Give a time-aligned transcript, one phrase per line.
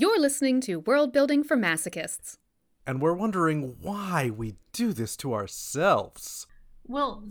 [0.00, 2.36] You're listening to World Building for Masochists.
[2.86, 6.46] And we're wondering why we do this to ourselves.
[6.86, 7.24] Well,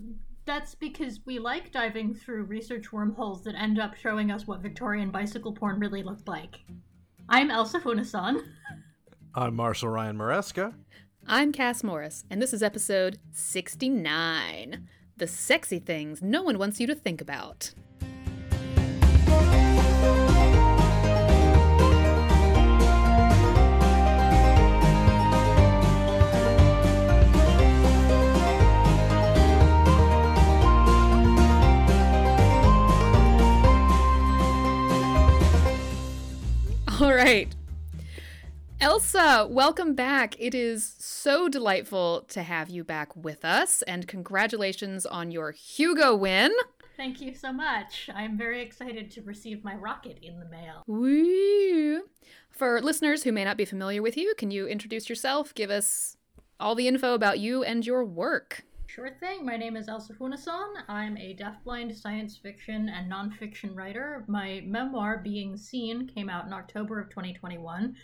[0.44, 5.10] that's because we like diving through research wormholes that end up showing us what Victorian
[5.10, 6.56] bicycle porn really looked like.
[7.26, 8.42] I'm Elsa Sjunneson.
[9.34, 10.74] I'm Marshall Ryan Maresca.
[11.26, 16.86] I'm Cass Morris, and this is episode 69 The Sexy Things No One Wants You
[16.88, 17.72] to Think About.
[37.00, 37.54] All right.
[38.80, 40.34] Elsa, welcome back.
[40.36, 46.16] It is so delightful to have you back with us, and congratulations on your Hugo
[46.16, 46.50] win.
[46.96, 48.10] Thank you so much.
[48.12, 50.82] I'm very excited to receive my rocket in the mail.
[50.88, 52.02] Woo!
[52.50, 55.54] For listeners who may not be familiar with you, can you introduce yourself?
[55.54, 56.16] Give us
[56.58, 58.64] all the info about you and your work.
[58.88, 59.44] Sure thing.
[59.44, 60.82] My name is Elsa Sjunneson.
[60.88, 64.24] I'm a deafblind science fiction and nonfiction writer.
[64.28, 67.94] My memoir, Being Seen, came out in October of 2021.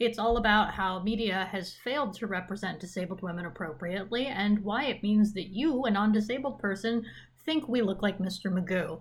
[0.00, 5.02] It's all about how media has failed to represent disabled women appropriately and why it
[5.02, 7.04] means that you, a non disabled person,
[7.44, 8.50] think we look like Mr.
[8.50, 9.00] Magoo.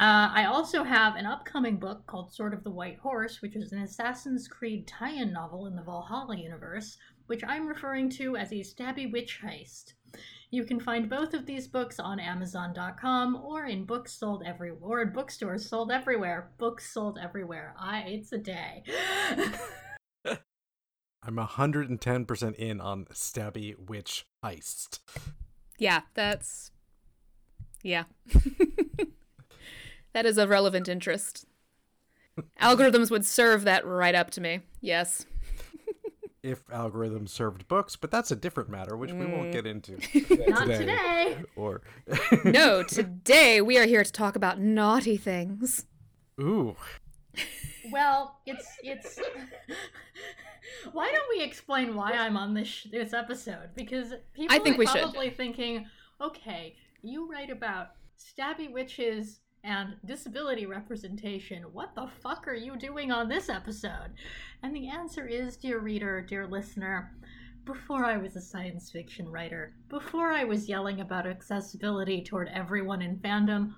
[0.00, 3.70] Uh, I also have an upcoming book called Sword of the White Horse, which is
[3.70, 6.98] an Assassin's Creed tie in novel in the Valhalla universe,
[7.28, 9.92] which I'm referring to as a stabby witch heist.
[10.52, 15.00] You can find both of these books on Amazon.com or in books sold everywhere, or
[15.00, 16.50] in bookstores sold everywhere.
[16.58, 17.74] Books sold everywhere.
[17.80, 18.82] I it's a day.
[21.24, 24.98] I'm 110% in on Stabby Witch Heist.
[25.78, 26.70] Yeah, that's.
[27.82, 28.04] Yeah.
[30.12, 31.46] that is of relevant interest.
[32.60, 34.60] Algorithms would serve that right up to me.
[34.82, 35.24] Yes.
[36.42, 39.52] If algorithms served books, but that's a different matter, which we won't mm.
[39.52, 39.92] get into
[40.50, 41.36] Not today.
[41.54, 41.82] Or
[42.44, 45.86] no, today we are here to talk about naughty things.
[46.40, 46.76] ooh,
[47.90, 49.20] Well, it's it's.
[50.92, 53.70] why don't we explain why I'm on this sh- this episode?
[53.76, 55.02] Because people I think are we should.
[55.02, 55.86] probably thinking,
[56.20, 61.62] okay, you write about stabby witches and disability representation.
[61.72, 64.10] What the fuck are you doing on this episode?
[64.62, 67.12] And the answer is, dear reader, dear listener.
[67.64, 73.02] Before I was a science fiction writer, before I was yelling about accessibility toward everyone
[73.02, 73.72] in fandom,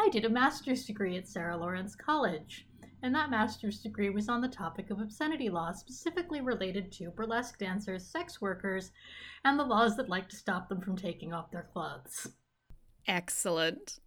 [0.00, 2.66] I did a master's degree at Sarah Lawrence College,
[3.04, 7.56] and that master's degree was on the topic of obscenity law, specifically related to burlesque
[7.58, 8.90] dancers, sex workers,
[9.44, 12.28] and the laws that like to stop them from taking off their clothes.
[13.06, 14.00] Excellent.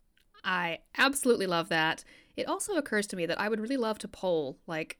[0.47, 2.05] I absolutely love that.
[2.37, 4.97] It also occurs to me that I would really love to poll, like,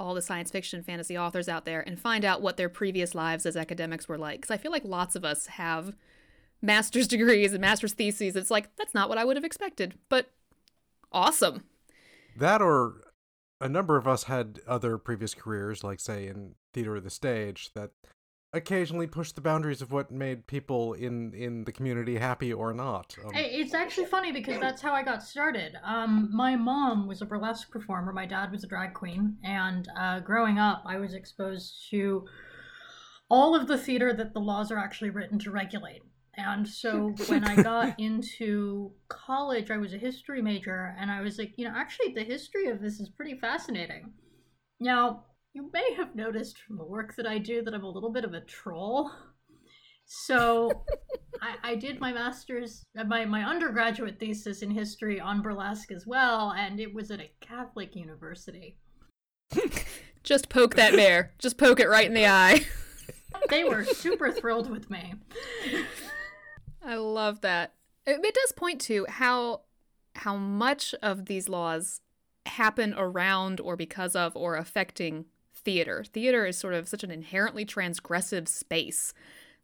[0.00, 3.14] all the science fiction and fantasy authors out there and find out what their previous
[3.14, 4.40] lives as academics were like.
[4.40, 5.94] Because I feel like lots of us have
[6.60, 8.34] master's degrees and master's theses.
[8.34, 10.30] It's like, that's not what I would have expected, but
[11.12, 11.64] awesome.
[12.36, 13.12] that or
[13.60, 17.70] a number of us had other previous careers, like say in theater or the stage,
[17.74, 17.90] that
[18.52, 23.16] occasionally pushed the boundaries of what made people in in the community happy or not.
[23.24, 25.76] Um, Hey, It's actually funny because that's how I got started.
[25.84, 28.12] Um, my mom was a burlesque performer.
[28.12, 32.26] My dad was a drag queen, and uh, growing up, I was exposed to
[33.28, 36.02] all of the theater that the laws are actually written to regulate.
[36.36, 41.38] And so when I got into college, I was a history major, and I was
[41.38, 44.12] like, you know, actually, the history of this is pretty fascinating.
[44.80, 48.12] Now, you may have noticed from the work that I do that I'm a little
[48.12, 49.10] bit of a troll.
[50.06, 50.84] So
[51.42, 56.06] I, I did my master's, uh, my, my undergraduate thesis in history on burlesque as
[56.06, 58.76] well, and it was at a Catholic university.
[60.22, 61.32] Just poke that bear.
[61.38, 62.66] Just poke it right in the eye.
[63.48, 65.14] They were super thrilled with me.
[66.84, 67.74] I love that.
[68.04, 69.62] It, it does point to how
[70.16, 72.00] how much of these laws
[72.46, 75.26] happen around or because of or affecting
[75.64, 76.04] theater.
[76.04, 79.12] Theater is sort of such an inherently transgressive space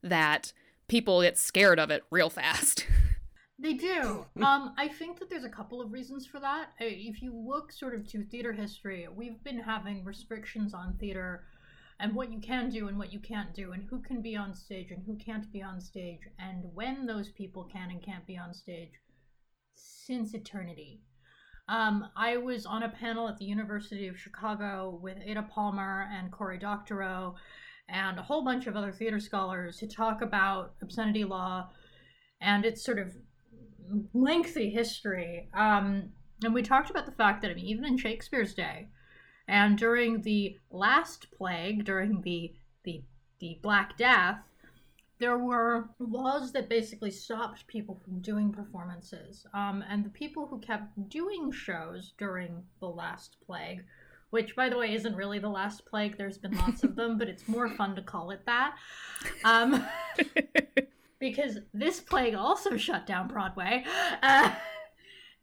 [0.03, 0.53] that
[0.89, 2.87] people get scared of it real fast.
[3.59, 4.27] They do.
[4.43, 6.67] Um, I think that there's a couple of reasons for that.
[6.79, 11.45] Uh, If you look sort of to theater history, we've been having restrictions on theater
[11.99, 14.53] and what you can do and what you can't do, and who can be on
[14.53, 18.37] stage and who can't be on stage, and when those people can and can't be
[18.37, 18.93] on stage
[19.75, 21.01] since eternity.
[21.69, 26.31] Um, I was on a panel at the University of Chicago with Ada Palmer and
[26.31, 27.35] Cory Doctorow
[27.89, 31.69] and a whole bunch of other theater scholars to talk about obscenity law
[32.41, 33.15] and its sort of
[34.13, 35.49] lengthy history.
[35.55, 36.11] Um,
[36.43, 38.89] and we talked about the fact that I mean, even in Shakespeare's day,
[39.49, 42.55] And during the last plague, during the
[42.85, 43.03] the
[43.39, 44.41] the Black Death,
[45.19, 49.47] there were laws that basically stopped people from doing performances.
[49.55, 53.85] Um, and the people who kept doing shows during the last plague,
[54.31, 57.29] which, by the way, isn't really the last plague, there's been lots of them, but
[57.29, 58.75] it's more fun to call it that.
[59.45, 59.87] Um,
[61.19, 63.85] because this plague also shut down Broadway,
[64.23, 64.51] uh,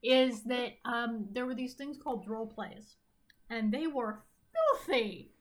[0.04, 2.96] is that um, there were these things called droll plays,
[3.50, 4.24] and they were
[4.76, 5.32] filthy.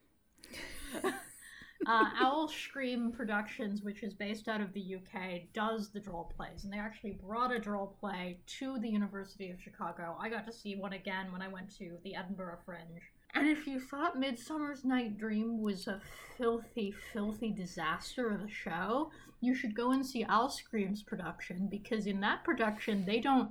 [1.87, 6.63] Uh, Owle Schreame Productions, which is based out of the UK, does the droll plays,
[6.63, 10.17] and they actually brought a droll play to the University of Chicago.
[10.21, 13.03] I got to see one again when I went to the Edinburgh Fringe.
[13.35, 16.01] And if you thought Midsummer's Night Dream was a
[16.37, 22.07] filthy, filthy disaster of a show, you should go and see Owle Schreame's production because
[22.07, 23.51] in that production, they don't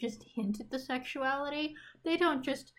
[0.00, 1.74] just hint at the sexuality,
[2.04, 2.72] they don't just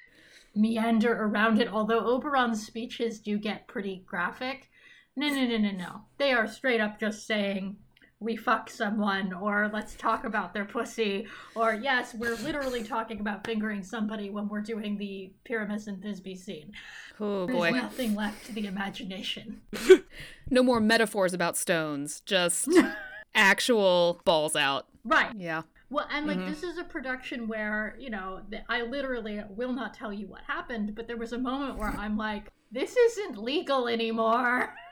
[0.53, 4.69] meander around it, although Oberon's speeches do get pretty graphic.
[5.15, 6.01] No, no, no, no, no.
[6.17, 7.75] They are straight up just saying,
[8.19, 13.45] we fuck someone, or let's talk about their pussy, or yes, we're literally talking about
[13.45, 16.71] fingering somebody when we're doing the Pyramus and Thisbe scene.
[17.19, 17.71] Oh boy.
[17.71, 19.61] There's nothing left to the imagination.
[20.49, 22.67] No more metaphors about stones, just
[23.35, 24.87] actual balls out.
[25.03, 25.31] Right.
[25.35, 25.63] Yeah.
[25.89, 26.45] Well, and like Mhm.
[26.45, 30.95] this is a production where, you know, I literally will not tell you what happened,
[30.95, 34.73] but there was a moment where I'm like, this isn't legal anymore.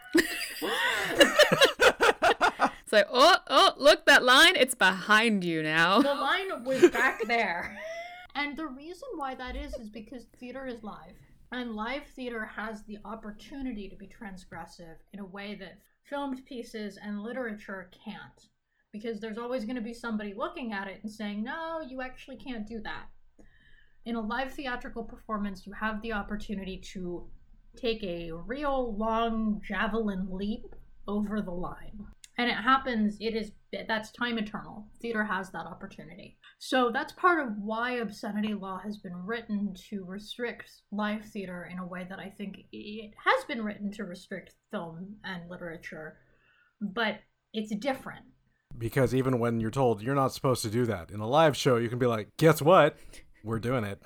[2.92, 6.02] It's like, oh, oh, look, that line, it's behind you now.
[6.02, 7.78] the line was back there.
[8.36, 11.16] And the reason why that is is because theater is live.
[11.54, 17.00] And live theater has the opportunity to be transgressive in a way that filmed pieces
[17.02, 18.50] and literature can't.
[18.92, 22.36] Because there's always going to be somebody looking at it and saying, no, you actually
[22.36, 23.06] can't do that.
[24.06, 27.26] In a live theatrical performance, you have the opportunity to
[27.76, 30.66] take a real long javelin leap
[31.08, 32.06] over the line.
[32.38, 33.52] And it happens, it is
[33.88, 34.88] that's time eternal.
[35.02, 36.38] Theater has that opportunity.
[36.60, 41.80] So that's part of why obscenity law has been written to restrict live theater in
[41.80, 46.18] a way that I think it has been written to restrict film and literature,
[46.82, 47.20] but
[47.54, 48.26] it's different.
[48.78, 51.78] Because even when you're told you're not supposed to do that in a live show,
[51.78, 52.98] you can be like, "Guess what?
[53.44, 54.02] We're doing it.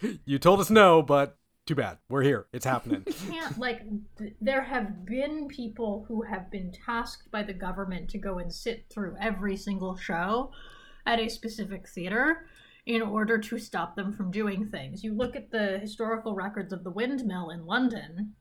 [0.24, 1.36] you told us no, but
[1.66, 1.98] too bad.
[2.08, 2.46] We're here.
[2.52, 3.82] It's happening." can't like
[4.18, 8.52] th- there have been people who have been tasked by the government to go and
[8.52, 10.52] sit through every single show
[11.04, 12.46] at a specific theater
[12.86, 15.02] in order to stop them from doing things.
[15.02, 18.34] You look at the historical records of the windmill in London.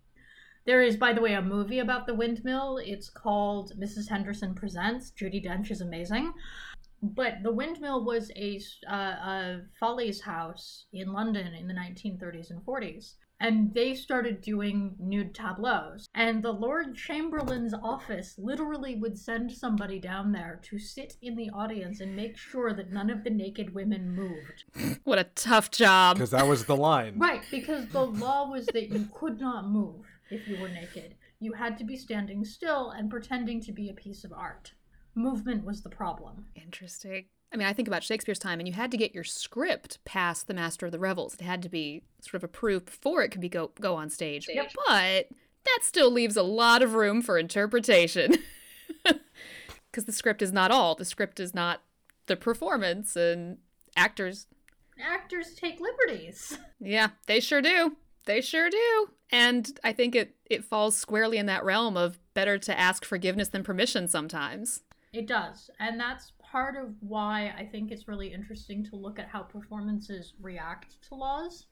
[0.65, 2.77] There is, by the way, a movie about the windmill.
[2.77, 4.09] It's called Mrs.
[4.09, 5.11] Henderson Presents.
[5.11, 6.33] Judi Dench is amazing.
[7.01, 8.59] But the windmill was a,
[8.89, 14.95] uh, a Follies house in London in the 1930s and 40s and they started doing
[14.99, 16.07] nude tableaus.
[16.15, 21.49] And the Lord Chamberlain's office literally would send somebody down there to sit in the
[21.49, 24.63] audience and make sure that none of the naked women moved.
[25.03, 26.15] What a tough job.
[26.15, 27.19] Because that was the line.
[27.19, 31.15] Right, because the law was that you could not move if you were naked.
[31.39, 34.71] You had to be standing still and pretending to be a piece of art.
[35.15, 36.45] Movement was the problem.
[36.55, 37.25] Interesting.
[37.53, 40.47] I mean, I think about Shakespeare's time, and you had to get your script past
[40.47, 41.35] the Master of the Revels.
[41.35, 44.47] It had to be sort of approved before it could be go go on stage.
[44.53, 44.73] Yep.
[44.87, 45.29] But
[45.63, 48.35] that still leaves a lot of room for interpretation.
[49.91, 50.93] Because the script is not all.
[50.95, 51.81] The script is not
[52.25, 53.59] the performance, and
[53.95, 54.45] actors,
[55.01, 56.57] Actors take liberties.
[56.79, 57.97] yeah, they sure do.
[58.25, 59.09] They sure do.
[59.31, 63.49] And I think it it falls squarely in that realm of better to ask forgiveness
[63.49, 64.83] than permission sometimes.
[65.15, 65.69] It does.
[65.79, 70.33] And that's part of why I think it's really interesting to look at how performances
[70.41, 71.67] react to laws.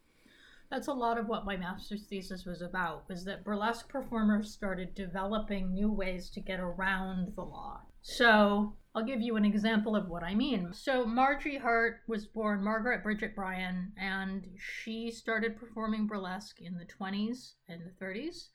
[0.72, 4.96] That's a lot of what my master's thesis was about, was that burlesque performers started
[4.96, 7.82] developing new ways to get around the law.
[8.02, 10.72] So I'll give you an example of what I mean.
[10.72, 16.86] So Marjorie Hart was born Margaret Bridget Bryan, and she started performing burlesque in the
[16.86, 18.48] 20s and the 30s.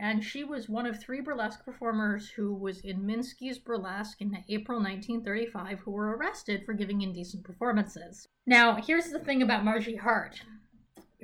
[0.00, 4.78] And she was one of three burlesque performers who was in Minsky's burlesque in April
[4.78, 8.28] 1935 who were arrested for giving indecent performances.
[8.46, 10.40] Now, here's the thing about Margie Hart.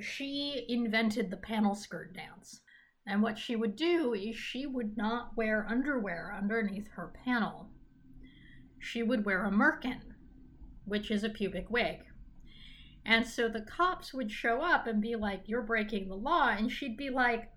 [0.01, 2.59] She invented the panel skirt dance.
[3.07, 7.69] And what she would do is she would not wear underwear underneath her panel.
[8.77, 10.01] She would wear a merkin,
[10.83, 12.03] which is a pubic wig.
[13.05, 16.49] And so the cops would show up and be like, You're breaking the law.
[16.49, 17.51] And she'd be like,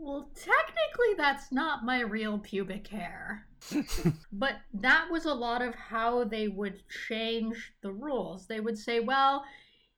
[0.00, 3.46] well, technically, that's not my real pubic hair.
[4.32, 8.46] but that was a lot of how they would change the rules.
[8.46, 9.44] They would say, well,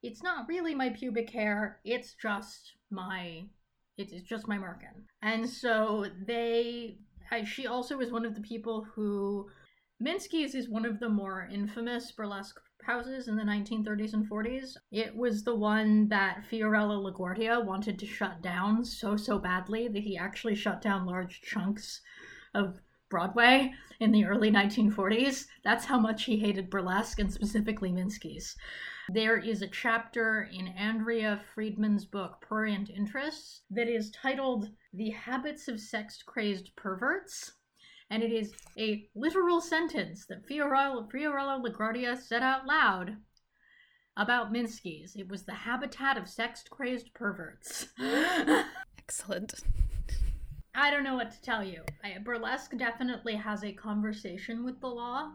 [0.03, 3.45] it's not really my pubic hair, it's just my
[3.97, 5.05] it's just my merkin.
[5.23, 6.99] And so they
[7.45, 9.49] she also is one of the people who
[10.05, 14.77] Minsky's is one of the more infamous burlesque houses in the 1930s and 40s.
[14.91, 20.03] It was the one that Fiorello LaGuardia wanted to shut down so, so badly that
[20.03, 22.01] he actually shut down large chunks
[22.55, 25.47] of Broadway in the early 1940s.
[25.65, 28.57] That's how much he hated burlesque and specifically Minsky's.
[29.11, 35.69] There is a chapter in Andrea Friedman's book, Prurient Interests, that is titled The Habits
[35.69, 37.53] of Sex Crazed Perverts
[38.13, 43.17] and it is a literal sentence that Fiorello, Fiorello LaGuardia said out loud
[44.19, 45.17] about Minsky's.
[45.17, 47.87] It was the habitat of sex crazed perverts.
[48.99, 49.55] Excellent.
[50.75, 51.85] I don't know what to tell you.
[52.05, 55.33] I, burlesque definitely has a conversation with the law.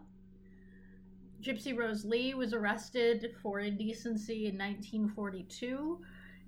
[1.42, 5.98] Gypsy Rose Lee was arrested for indecency in 1942,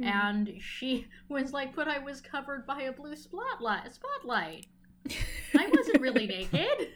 [0.00, 0.04] mm-hmm.
[0.04, 4.66] and she was like, "But I was covered by a blue spotlight." Spotlight.
[5.09, 6.88] I wasn't really naked.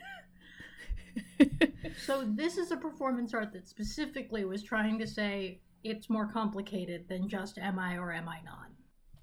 [2.06, 7.08] so this is a performance art that specifically was trying to say it's more complicated
[7.08, 8.68] than just am I or am I not.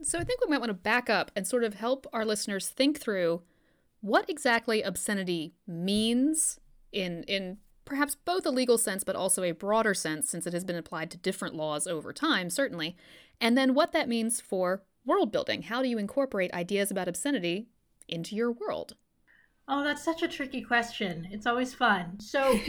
[0.03, 2.69] So I think we might want to back up and sort of help our listeners
[2.69, 3.41] think through
[4.01, 6.59] what exactly obscenity means
[6.91, 10.63] in in perhaps both a legal sense but also a broader sense since it has
[10.63, 12.97] been applied to different laws over time certainly
[13.39, 17.67] and then what that means for world building how do you incorporate ideas about obscenity
[18.11, 18.95] into your world?
[19.67, 21.27] Oh, that's such a tricky question.
[21.31, 22.19] It's always fun.
[22.19, 22.59] So,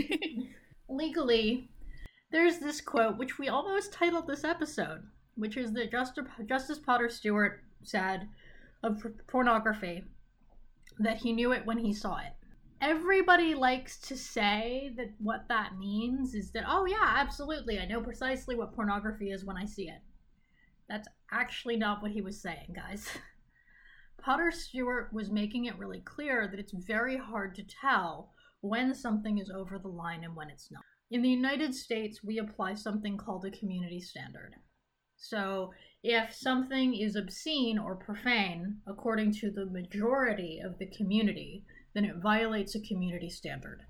[0.89, 1.69] legally,
[2.31, 5.03] there's this quote, which we almost titled this episode,
[5.35, 8.29] which is that Justice Potter Stewart said
[8.83, 10.05] of pornography
[10.99, 12.33] that he knew it when he saw it.
[12.81, 18.01] Everybody likes to say that what that means is that, oh, yeah, absolutely, I know
[18.01, 20.01] precisely what pornography is when I see it.
[20.89, 23.09] That's actually not what he was saying, guys.
[24.23, 29.39] Potter Stewart was making it really clear that it's very hard to tell when something
[29.39, 30.85] is over the line and when it's not.
[31.11, 34.55] In the United States, we apply something called a community standard.
[35.17, 35.73] So,
[36.05, 41.65] if something is obscene or profane, according to the majority of the community,
[41.95, 43.83] then it violates a community standard.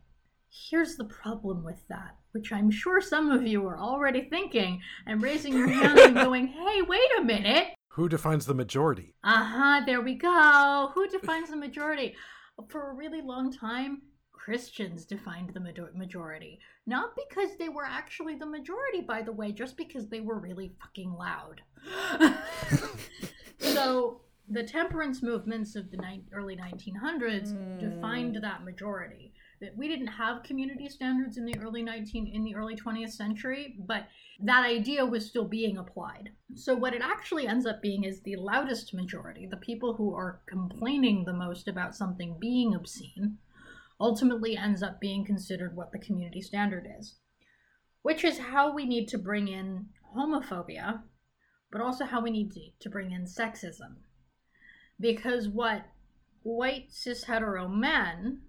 [0.51, 5.23] Here's the problem with that, which I'm sure some of you are already thinking and
[5.23, 7.69] raising your hands and going, hey, wait a minute.
[7.93, 9.15] Who defines the majority?
[9.23, 10.91] Uh huh, there we go.
[10.95, 12.15] Who defines the majority?
[12.69, 15.61] For a really long time, Christians defined the
[15.95, 16.59] majority.
[16.87, 20.73] Not because they were actually the majority, by the way, just because they were really
[20.81, 21.61] fucking loud.
[23.59, 27.79] so the temperance movements of the ni- early 1900s mm.
[27.79, 32.55] defined that majority that we didn't have community standards in the early 19 in the
[32.55, 34.07] early 20th century but
[34.41, 36.31] that idea was still being applied.
[36.55, 40.43] So what it actually ends up being is the loudest majority the people who are
[40.47, 43.39] complaining the most about something being obscene
[43.99, 47.15] ultimately ends up being considered what the community standard is
[48.03, 51.03] which is how we need to bring in homophobia
[51.73, 53.97] but also how we need to, bring in sexism.
[55.01, 55.87] Because what
[56.43, 58.43] white cis hetero men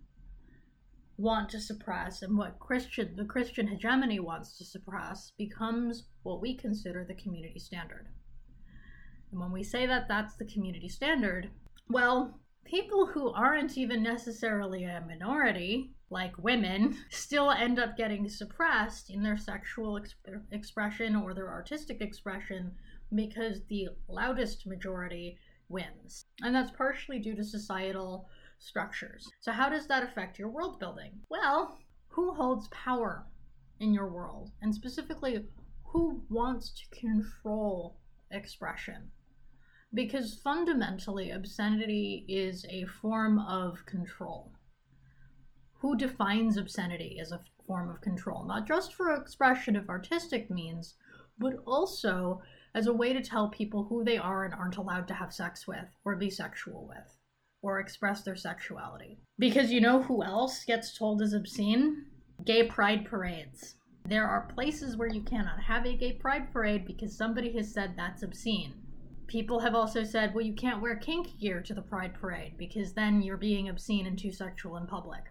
[1.18, 6.56] want to suppress and what Christian the Christian hegemony wants to suppress becomes what we
[6.56, 8.08] consider the community standard.
[9.32, 11.50] And when we say that that's the community standard,
[11.90, 19.10] well, people who aren't even necessarily a minority, like women, still end up getting suppressed
[19.10, 22.72] in their sexual exp- expression or their artistic expression
[23.14, 25.38] because the loudest majority
[25.70, 26.26] wins.
[26.42, 28.28] And that's partially due to societal
[28.64, 29.30] structures.
[29.40, 31.20] So, how does that affect your world building?
[31.30, 31.78] Well,
[32.08, 33.26] who holds power
[33.80, 34.52] in your world?
[34.62, 35.46] And specifically,
[35.84, 37.98] who wants to control
[38.32, 39.12] expression?
[39.94, 44.54] Because fundamentally, obscenity is a form of control.
[45.82, 48.46] Who defines obscenity as a form of control?
[48.46, 50.96] Not just for expression of artistic means,
[51.38, 52.42] but also
[52.74, 55.68] as a way to tell people who they are and aren't allowed to have sex
[55.68, 57.18] with or be sexual with
[57.64, 59.18] or express their sexuality.
[59.40, 62.06] Because you know who else gets told is obscene?
[62.46, 63.76] Gay pride parades.
[64.06, 67.96] There are places where you cannot have a gay pride parade because somebody has said
[67.96, 68.74] that's obscene.
[69.28, 72.94] People have also said, well, you can't wear kink gear to the pride parade because
[72.94, 75.24] then you're being obscene and too sexual in public.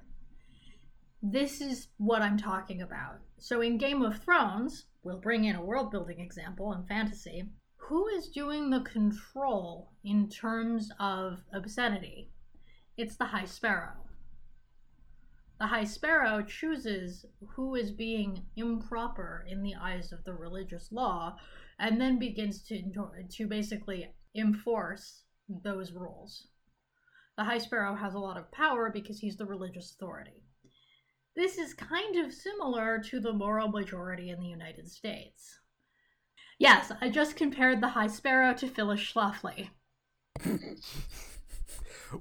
[1.23, 3.19] This is what I'm talking about.
[3.39, 7.45] So in Game of Thrones, we'll bring in a world building example in fantasy.
[7.87, 12.31] Who is doing the control in terms of obscenity?
[12.97, 13.97] It's the High Sparrow.
[15.59, 21.37] The High Sparrow chooses who is being improper in the eyes of the religious law
[21.79, 22.83] and then begins to,
[23.29, 26.47] to basically enforce those rules.
[27.37, 30.45] The High Sparrow has a lot of power because he's the religious authority.
[31.35, 35.59] This is kind of similar to the moral majority in the United States.
[36.59, 39.69] Yes, I just compared the High Sparrow to Phyllis Schlafly.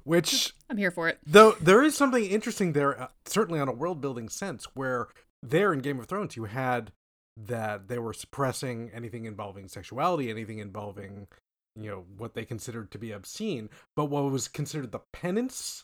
[0.03, 1.19] Which I'm here for it.
[1.25, 5.09] Though there is something interesting there, uh, certainly on a world building sense, where
[5.43, 6.91] there in Game of Thrones you had
[7.35, 11.27] that they were suppressing anything involving sexuality, anything involving,
[11.75, 13.69] you know, what they considered to be obscene.
[13.95, 15.83] But what was considered the penance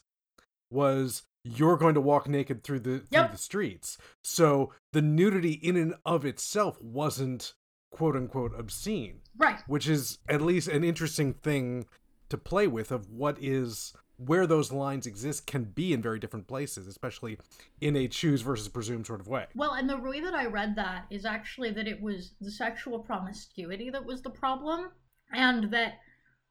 [0.71, 3.27] was you're going to walk naked through the Yep.
[3.27, 3.97] through the streets.
[4.23, 7.53] So the nudity in and of itself wasn't
[7.97, 9.59] quote unquote obscene Right.
[9.67, 11.87] which is at least an interesting thing
[12.29, 16.47] to play with of what is where those lines exist can be in very different
[16.47, 17.39] places especially
[17.81, 20.75] in a choose versus presume sort of way Well, and the way that I read
[20.75, 24.89] that is actually that it was the sexual promiscuity that was the problem,
[25.33, 25.93] and that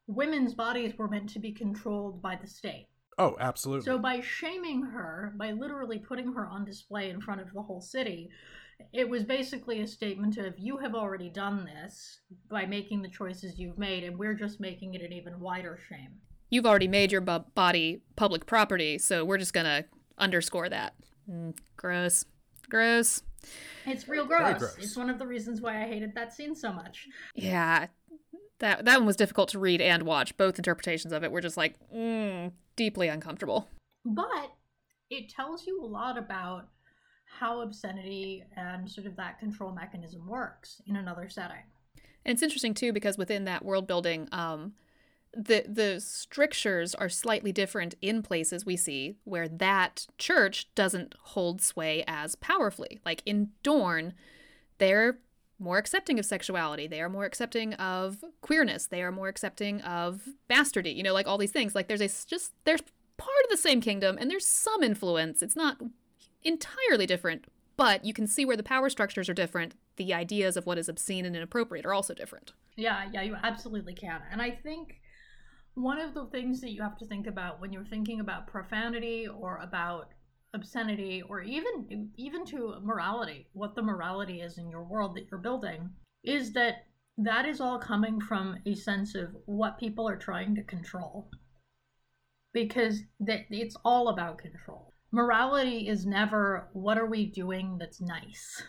[0.07, 2.87] women's bodies were meant to be controlled by the state.
[3.19, 7.51] oh absolutely So by shaming her, by literally putting her on display in front of
[7.53, 8.29] the whole city,
[8.93, 12.19] it was basically a statement of you have already done this
[12.49, 16.13] by making the choices you've made, and we're just making it an even wider shame.
[16.49, 19.85] You've already made your bu- body public property, so we're just gonna
[20.17, 20.95] underscore that.
[21.29, 22.25] Mm, gross.
[22.69, 23.21] Gross.
[23.85, 24.57] It's real gross.
[24.57, 24.77] gross.
[24.79, 27.07] It's one of the reasons why I hated that scene so much.
[27.35, 27.87] Yeah.
[28.59, 30.35] That that one was difficult to read and watch.
[30.37, 33.69] Both interpretations of it were just like, mm, deeply uncomfortable.
[34.05, 34.53] But
[35.09, 36.67] it tells you a lot about
[37.39, 41.63] how obscenity and sort of that control mechanism works in another setting.
[42.25, 44.73] And it's interesting too because within that world building, um,
[45.33, 51.61] the the strictures are slightly different in places we see where that church doesn't hold
[51.61, 52.99] sway as powerfully.
[53.05, 54.13] Like in Dorne,
[54.79, 55.19] they're
[55.59, 56.87] more accepting of sexuality.
[56.87, 58.87] They are more accepting of queerness.
[58.87, 60.95] They are more accepting of bastardy.
[60.95, 61.75] You know, like all these things.
[61.75, 62.81] Like there's a just there's
[63.17, 65.41] part of the same kingdom and there's some influence.
[65.41, 65.77] It's not
[66.43, 67.45] entirely different,
[67.75, 69.75] but you can see where the power structures are different.
[69.97, 72.53] The ideas of what is obscene and inappropriate are also different.
[72.75, 74.21] Yeah, yeah, you absolutely can.
[74.31, 74.99] And I think
[75.73, 79.27] one of the things that you have to think about when you're thinking about profanity
[79.27, 80.09] or about
[80.53, 85.39] obscenity or even even to morality, what the morality is in your world that you're
[85.39, 85.89] building,
[86.23, 86.85] is that
[87.17, 91.29] that is all coming from a sense of what people are trying to control.
[92.53, 94.93] Because that it's all about control.
[95.17, 98.61] Morality is never what are we doing that's nice.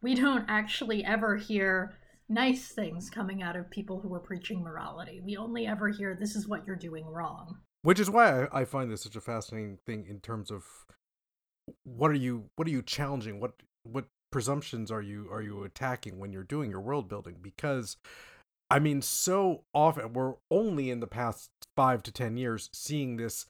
[0.00, 1.98] We don't actually ever hear
[2.30, 5.20] nice things coming out of people who are preaching morality.
[5.22, 7.58] We only ever hear this is what you're doing wrong.
[7.82, 10.64] which is why I, find this such a fascinating thing in terms of
[11.84, 16.18] what are you what are you challenging what what presumptions are you are you attacking
[16.18, 17.96] when you're doing your world building because
[18.70, 23.46] i mean so often we're only in the past five to ten years seeing this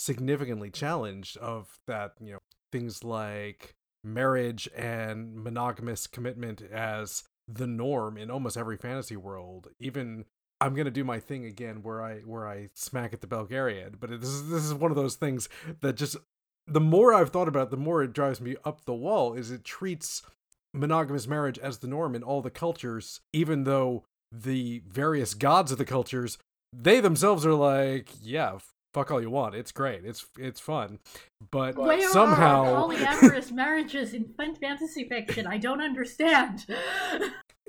[0.00, 2.38] significantly challenged of that you know
[2.72, 10.24] things like marriage and monogamous commitment as the norm in almost every fantasy world even
[10.58, 14.10] I'm gonna do my thing again where I where I smack at the Belgariad, but
[14.10, 15.48] this is this is one of those things
[15.80, 16.16] that just
[16.66, 19.32] the more I've thought about it, the more it drives me up the wall.
[19.32, 20.22] Is it treats
[20.74, 25.78] monogamous marriage as the norm in all the cultures, even though the various gods of
[25.78, 26.36] the cultures
[26.72, 28.58] they themselves are like, yeah,
[28.94, 30.98] fuck all you want, it's great, it's it's fun,
[31.50, 35.46] but Where somehow polyamorous marriages in fantasy fiction?
[35.46, 36.66] I don't understand.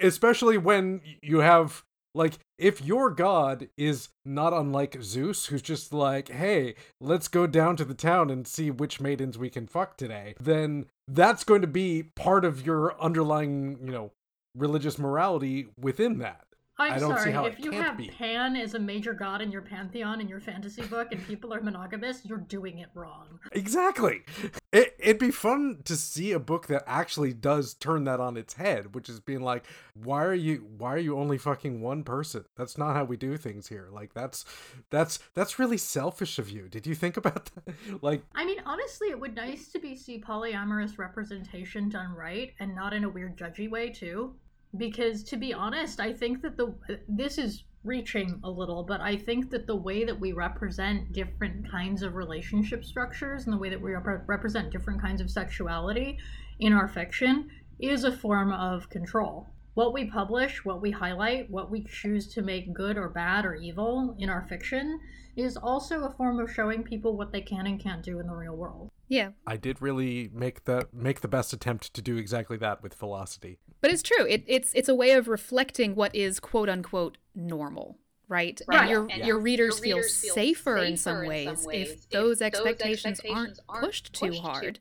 [0.02, 6.30] especially when you have like if your god is not unlike Zeus who's just like
[6.30, 10.36] hey let's go down to the town and see which maidens we can fuck today
[10.40, 14.12] then that's going to be part of your underlying you know
[14.58, 16.46] religious morality within that
[16.82, 18.08] I'm I don't see sorry, how if you have be.
[18.08, 21.62] Pan as a major god in your pantheon in your fantasy book and people are
[21.62, 23.40] monogamous, you're doing it wrong.
[23.52, 24.24] exactly
[24.72, 28.54] it, it'd be fun to see a book that actually does turn that on its
[28.56, 32.46] head which is being like why are you why are you only fucking one person
[32.56, 34.46] that's not how we do things here like that's
[34.90, 39.10] that's that's really selfish of you did you think about that like I mean, honestly,
[39.10, 43.38] it would nice to be see polyamorous representation done right and not in a weird
[43.38, 44.36] judgy way too.
[44.78, 46.74] Because to be honest, I think that the
[47.08, 51.70] this is reaching a little, but I think that the way that we represent different
[51.70, 56.20] kinds of relationship structures and the way that we rep- represent different kinds of sexuality
[56.60, 59.48] in our fiction is a form of control.
[59.82, 63.56] What we publish, what we highlight, what we choose to make good or bad or
[63.56, 65.00] evil in our fiction
[65.36, 68.36] is also a form of showing people what they can and can't do in the
[68.36, 68.92] real world.
[69.08, 72.94] Yeah, i did really make the make the best attempt to do exactly that with
[72.94, 74.24] velocity but it's true.
[74.28, 78.62] It, it's it's a way of reflecting what is quote unquote normal, right?
[78.68, 78.82] Right.
[78.82, 81.60] And your And your readers, your feel, readers feel safer, in safer some in ways,
[81.62, 84.80] some ways if if those those expectations, expectations aren't aren't pushed too pushed too- hard.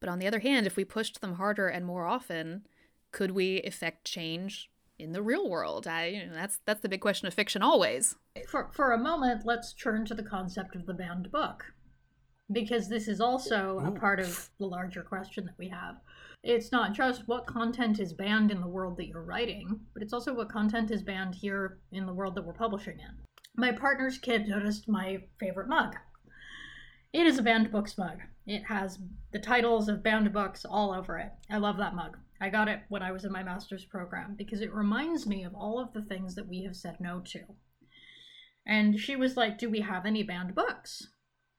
[0.00, 2.66] But on the other hand, if we pushed them harder and more often,
[3.12, 5.86] could we effect change in the real world?
[5.86, 8.16] I, you know, that's that's the big question of fiction always.
[8.48, 11.64] For, for a moment, let's turn to the concept of the banned book.
[12.50, 15.96] Because this is also a part of the larger question that we have.
[16.42, 20.12] It's not just what content is banned in the world that you're writing, but it's
[20.12, 23.16] also what content is banned here in the world that we're publishing in.
[23.56, 25.94] My partner's kid noticed my favorite mug.
[27.12, 28.18] It is a banned books mug.
[28.46, 28.98] It has
[29.32, 31.30] the titles of banned books all over it.
[31.50, 32.18] I love that mug.
[32.42, 35.54] I got it when I was in my master's program because it reminds me of
[35.54, 37.38] all of the things that we have said no to.
[38.66, 41.06] And she was like, Do we have any banned books?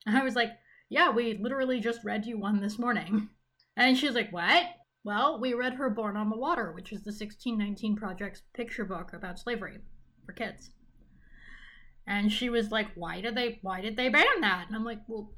[0.05, 0.49] And I was like,
[0.89, 3.29] Yeah, we literally just read you one this morning.
[3.75, 4.65] And she's like, What?
[5.05, 9.13] Well, we read her Born on the Water, which is the 1619 Project's picture book
[9.13, 9.79] about slavery
[10.25, 10.69] for kids.
[12.05, 14.65] And she was like, Why did they why did they ban that?
[14.67, 15.31] And I'm like, Well,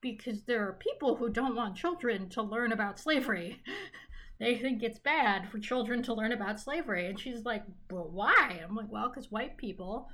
[0.00, 3.60] because there are people who don't want children to learn about slavery.
[4.40, 7.06] they think it's bad for children to learn about slavery.
[7.06, 8.60] And she's like, But why?
[8.62, 10.08] I'm like, Well, because white people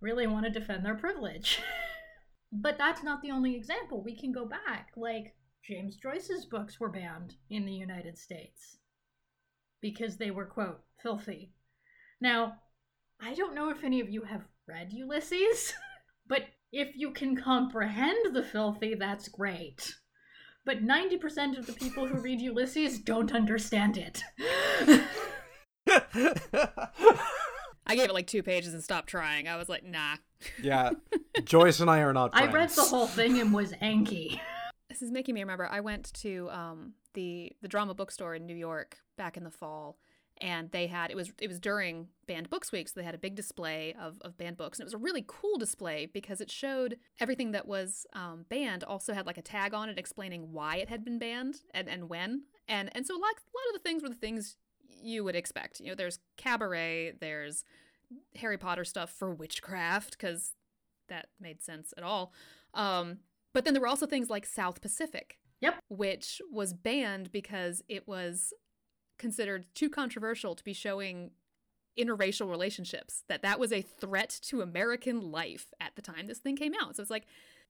[0.00, 1.60] really want to defend their privilege.
[2.52, 4.02] but that's not the only example.
[4.02, 4.90] We can go back.
[4.96, 5.34] Like,
[5.66, 8.76] James Joyce's books were banned in the United States
[9.80, 11.52] because they were, quote, filthy.
[12.20, 12.56] Now,
[13.20, 15.72] I don't know if any of you have read Ulysses,
[16.28, 19.94] but if you can comprehend the filthy, that's great.
[20.64, 24.22] But 90% of the people who read Ulysses don't understand it.
[27.86, 29.46] I gave it like two pages and stopped trying.
[29.46, 30.16] I was like, nah.
[30.62, 30.90] yeah,
[31.44, 32.30] Joyce and I are not.
[32.32, 34.40] I read the whole thing and was anky.
[34.88, 35.68] This is making me remember.
[35.70, 39.98] I went to um, the the drama bookstore in New York back in the fall,
[40.38, 43.18] and they had it was it was during banned books week, so they had a
[43.18, 46.50] big display of, of banned books, and it was a really cool display because it
[46.50, 48.84] showed everything that was um, banned.
[48.84, 52.08] Also had like a tag on it explaining why it had been banned and and
[52.08, 54.56] when, and and so like a lot of the things were the things
[55.02, 55.80] you would expect.
[55.80, 57.64] You know, there's cabaret, there's
[58.36, 60.52] Harry Potter stuff for witchcraft because
[61.08, 62.32] that made sense at all.
[62.72, 63.18] Um,
[63.52, 65.76] but then there were also things like South Pacific, Yep.
[65.88, 68.52] which was banned because it was
[69.18, 71.30] considered too controversial to be showing
[71.98, 73.24] interracial relationships.
[73.28, 76.96] That that was a threat to American life at the time this thing came out.
[76.96, 77.26] So it's like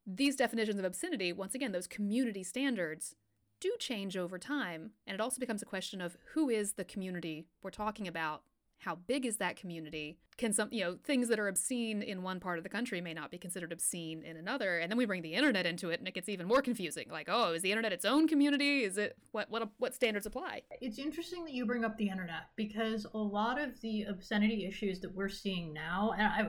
[0.06, 3.14] these definitions of obscenity, once again, those community standards
[3.60, 7.46] do change over time, and it also becomes a question of who is the community
[7.62, 8.42] we're talking about
[8.78, 12.40] how big is that community can some you know things that are obscene in one
[12.40, 15.22] part of the country may not be considered obscene in another and then we bring
[15.22, 17.92] the internet into it and it gets even more confusing like oh is the internet
[17.92, 21.84] its own community is it what what what standards apply It's interesting that you bring
[21.84, 26.26] up the internet because a lot of the obscenity issues that we're seeing now, and
[26.26, 26.48] I,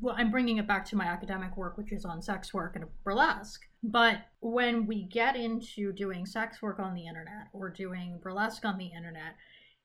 [0.00, 2.84] well, I'm bringing it back to my academic work, which is on sex work and
[3.04, 3.62] burlesque.
[3.82, 8.78] But when we get into doing sex work on the internet or doing burlesque on
[8.78, 9.34] the internet,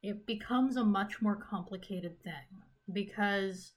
[0.04, 2.62] it becomes a much more complicated thing
[2.94, 3.74] because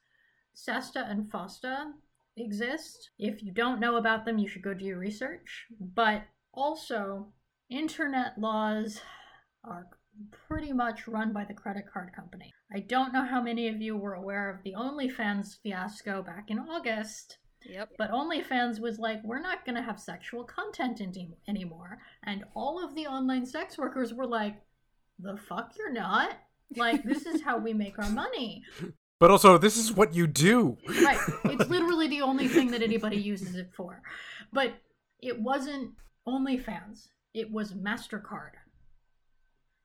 [0.54, 1.92] SESTA and FOSTA
[2.37, 3.11] exist.
[3.18, 5.66] If you don't know about them, you should go do your research.
[5.80, 7.33] But also,
[7.70, 9.00] internet laws
[9.64, 9.87] are
[10.48, 12.52] pretty much run by the credit card company.
[12.74, 16.59] I don't know how many of you were aware of the OnlyFans fiasco back in
[16.59, 21.98] August, yep but OnlyFans was like, we're not going to have sexual content any- anymore.
[22.24, 24.61] And all of the online sex workers were like,
[25.22, 26.30] the fuck you're not?
[26.76, 28.62] Like, this is how we make our money.
[29.18, 30.78] But also, this is what you do.
[30.88, 31.18] Right.
[31.44, 34.02] It's literally the only thing that anybody uses it for.
[34.52, 34.74] But
[35.20, 35.90] it wasn't
[36.26, 38.52] OnlyFans, it was MasterCard.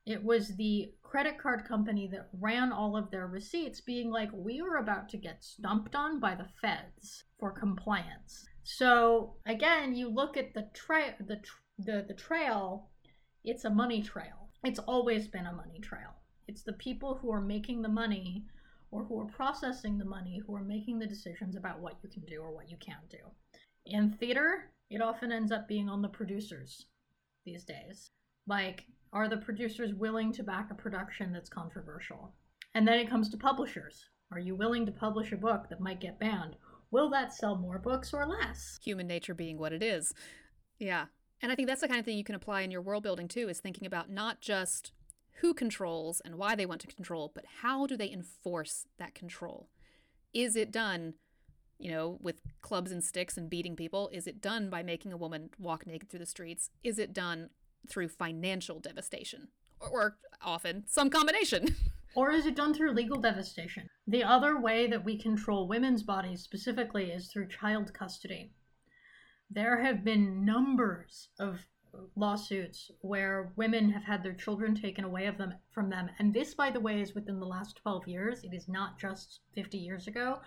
[0.06, 4.62] It was the credit card company that ran all of their receipts, being like, we
[4.62, 8.45] are about to get stumped on by the feds for compliance.
[8.63, 12.89] So again, you look at the trail, the, tr- the the trail.
[13.43, 14.44] It's a money trail.
[14.65, 16.15] It's always been a money trail.
[16.47, 18.45] It's the people who are making the money
[18.91, 22.23] or who are processing the money who are making the decisions about what you can
[22.25, 23.17] do or what you can't do.
[23.86, 26.86] In theater, it often ends up being on the producers
[27.45, 28.12] these days.
[28.47, 32.34] Like, are the producers willing to back a production that's controversial?
[32.73, 34.06] And then it comes to publishers.
[34.32, 36.56] Are you willing to publish a book that might get banned?
[36.91, 38.80] Will that sell more books or less?
[38.84, 40.13] human nature being what it is
[40.80, 41.06] yeah
[41.45, 43.27] and i think that's the kind of thing you can apply in your world building
[43.27, 44.91] too is thinking about not just
[45.41, 49.69] who controls and why they want to control but how do they enforce that control?
[50.34, 51.13] Is it done
[51.77, 54.10] you know with clubs and sticks and beating people?
[54.12, 56.71] Is it done by making a woman walk naked through the streets?
[56.84, 57.49] Is it done
[57.88, 59.49] through financial devastation?
[59.79, 61.75] Or, or often some combination.
[62.17, 63.89] Or is it done through legal devastation?
[64.08, 68.53] The other way that we control women's bodies specifically is through child custody.
[69.49, 71.60] There have been numbers of
[72.15, 76.10] lawsuits where women have had their children taken away of them from them.
[76.19, 78.43] And this by the way is within the last 12 years.
[78.43, 80.39] It is not just 50 years ago.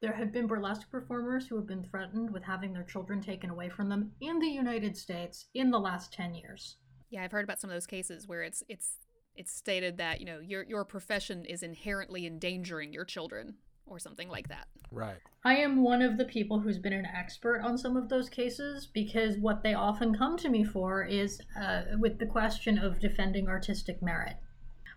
[0.00, 3.68] There have been burlesque performers who have been threatened with having their children taken away
[3.68, 6.76] from them in the United States in the last 10 years.
[7.10, 8.96] Yeah, I've heard about some of those cases where it's it's
[9.34, 13.54] it's stated that, you know, your your profession is inherently endangering your children
[13.90, 14.66] or something like that.
[14.90, 15.18] Right.
[15.44, 18.86] I am one of the people who's been an expert on some of those cases
[18.92, 23.48] because what they often come to me for is uh, with the question of defending
[23.48, 24.36] artistic merit.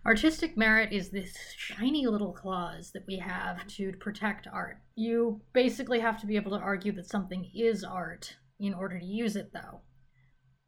[0.03, 4.77] Artistic merit is this shiny little clause that we have to protect art.
[4.95, 9.05] You basically have to be able to argue that something is art in order to
[9.05, 9.81] use it, though.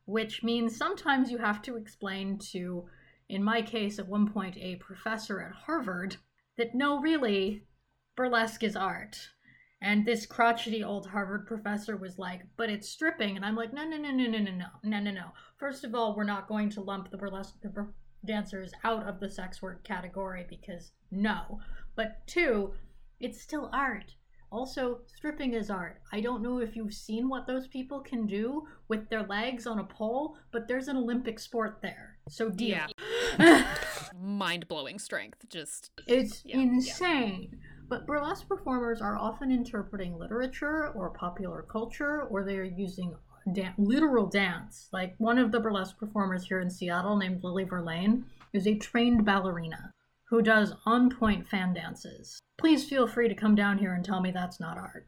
[0.05, 2.86] Which means sometimes you have to explain to,
[3.27, 6.17] in my case, at one point, a professor at Harvard,
[6.57, 7.63] that no, really,
[8.15, 9.17] burlesque is art.
[9.82, 13.36] And this crotchety old Harvard professor was like, but it's stripping.
[13.36, 15.26] And I'm like, no, no, no, no, no, no, no, no, no, no.
[15.58, 17.93] First of all, we're not going to lump the burlesque, the bur-
[18.26, 21.60] dancers out of the sex work category because no.
[21.95, 22.73] But two,
[23.19, 24.15] it's still art.
[24.54, 25.99] Also, stripping is art.
[26.12, 29.80] I don't know if you've seen what those people can do with their legs on
[29.80, 32.17] a pole, but there's an Olympic sport there.
[32.30, 32.78] So deal.
[33.39, 33.67] Yeah.
[34.21, 35.49] Mind blowing strength.
[35.49, 37.60] Just It's Yeah, insane.
[37.89, 43.15] But burlesque performers are often interpreting literature or popular culture, or they are using
[43.78, 44.89] literal dance.
[44.91, 49.26] Like one of the burlesque performers here in Seattle, named Lily Verlaine, is a trained
[49.26, 49.91] ballerina
[50.26, 52.39] who does on point fan dances.
[52.58, 55.08] Please feel free to come down here and tell me that's not art.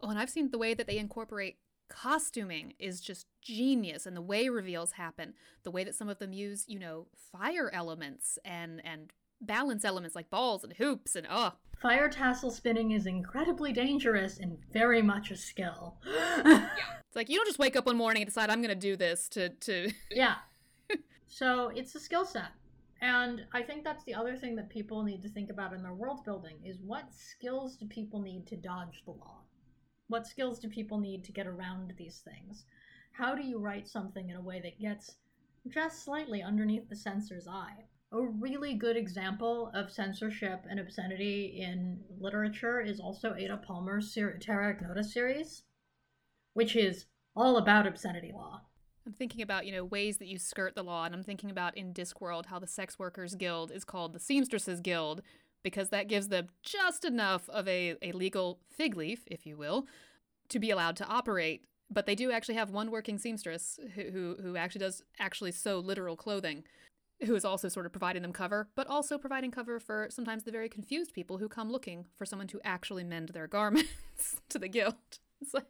[0.00, 4.22] Oh, and I've seen the way that they incorporate costuming is just genius and the
[4.22, 8.80] way reveals happen the way that some of them use you know fire elements and
[8.84, 9.12] and
[9.46, 14.56] balance elements like balls and hoops and oh Fire tassel spinning is incredibly dangerous and
[14.72, 15.96] very much a skill.
[16.06, 19.28] it's like you don't just wake up one morning and decide i'm gonna do this
[19.28, 20.36] to to Yeah.
[21.26, 22.52] so it's a skill set.
[23.00, 25.92] And I think that's the other thing that people need to think about in their
[25.92, 29.40] world building is what skills do people need to dodge the law?
[30.06, 32.64] What skills do people need to get around these things?
[33.10, 35.16] How do you write something in a way that gets
[35.68, 37.86] just slightly underneath the censor's eye?
[38.12, 44.38] A really good example of censorship and obscenity in literature is also Ada Palmer's ser-
[44.38, 45.62] Terra Ignota series,
[46.52, 48.60] which is all about obscenity law.
[49.06, 51.74] i'm thinking about you know ways that you skirt the law and i'm thinking about
[51.76, 55.22] in discworld how the sex workers guild is called the seamstresses guild
[55.62, 59.86] because that gives them just enough of a, a legal fig leaf if you will
[60.50, 64.36] to be allowed to operate but they do actually have one working seamstress who, who,
[64.42, 66.62] who actually does actually sew literal clothing
[67.24, 70.50] who is also sort of providing them cover but also providing cover for sometimes the
[70.50, 73.88] very confused people who come looking for someone to actually mend their garments
[74.48, 74.94] to the guild
[75.52, 75.66] like,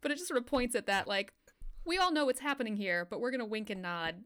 [0.00, 1.32] but it just sort of points at that like
[1.84, 4.16] we all know what's happening here but we're going to wink and nod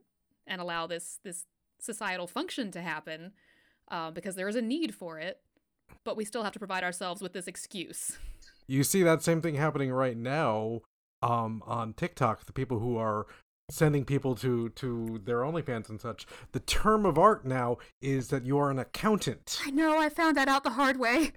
[0.47, 1.47] and allow this this
[1.81, 3.33] societal function to happen
[3.91, 5.41] uh, because there is a need for it
[6.05, 8.19] but we still have to provide ourselves with this excuse
[8.67, 10.81] You see that same thing happening right now
[11.23, 12.47] um, on TikTok.
[12.47, 13.27] The people who are
[13.71, 16.27] sending people to to their OnlyFans and such.
[16.53, 19.61] The term of art now is that you are an accountant.
[19.65, 21.33] i know i found that out the hard way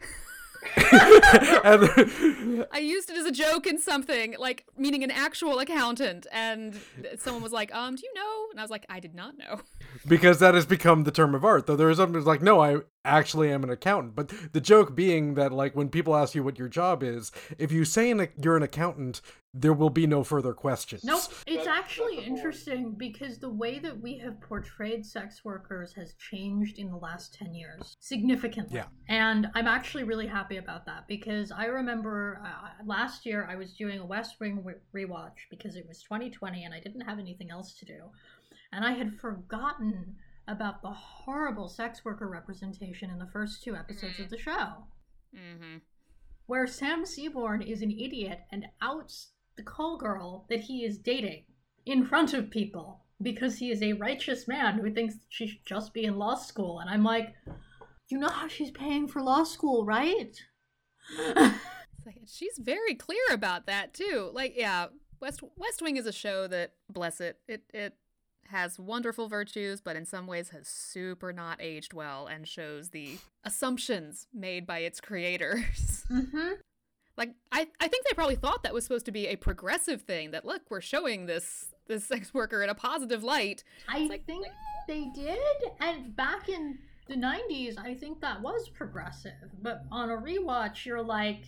[0.76, 6.80] and, I used it as a joke in something, like meaning an actual accountant, and
[7.20, 9.62] someone was like, "Um, do you know?" And I was like, "I did not know."
[10.08, 11.68] because that has become the term of art.
[11.68, 14.16] Though there is something like, no, I actually I am an accountant.
[14.16, 17.72] But the joke being that like when people ask you what your job is, if
[17.72, 19.22] you say an, you're an accountant,
[19.58, 21.04] there will be no further questions.
[21.06, 21.22] Nope.
[21.48, 26.90] It's actually interesting because the way that we have portrayed sex workers has changed in
[26.90, 28.76] the last 10 years significantly.
[28.76, 28.88] Yeah.
[29.08, 33.74] And I'm actually really happy about that because I remember uh, last year I was
[33.74, 37.50] doing a West Wing re- rewatch because it was 2020 and I didn't have anything
[37.50, 38.02] else to do.
[38.74, 44.20] And I had forgotten about the horrible sex worker representation in the first two episodes
[44.20, 44.86] of the show
[45.36, 45.78] Mm-hmm.
[46.46, 51.44] where Sam Seaborn is an idiot and outs the call girl that he is dating
[51.86, 55.94] in front of people because he is a righteous man who thinks she should just
[55.94, 56.80] be in law school.
[56.80, 57.34] And I'm like,
[58.08, 60.38] you know how she's paying for law school, right?
[62.28, 64.32] She's very clear about that too.
[64.34, 64.88] Like, yeah,
[65.20, 67.94] West West Wing is a show that, bless it, it it
[68.48, 73.18] has wonderful virtues, but in some ways has super not aged well and shows the
[73.44, 76.06] assumptions made by its creators.
[76.12, 76.54] mm-hmm.
[77.18, 80.32] like, I I think they probably thought that was supposed to be a progressive thing.
[80.32, 83.64] That look, we're showing this this sex worker in a positive light.
[83.88, 84.46] I like- think
[84.88, 85.40] they did.
[85.80, 91.04] And back in The 90s, I think that was progressive, but on a rewatch, you're
[91.04, 91.44] like,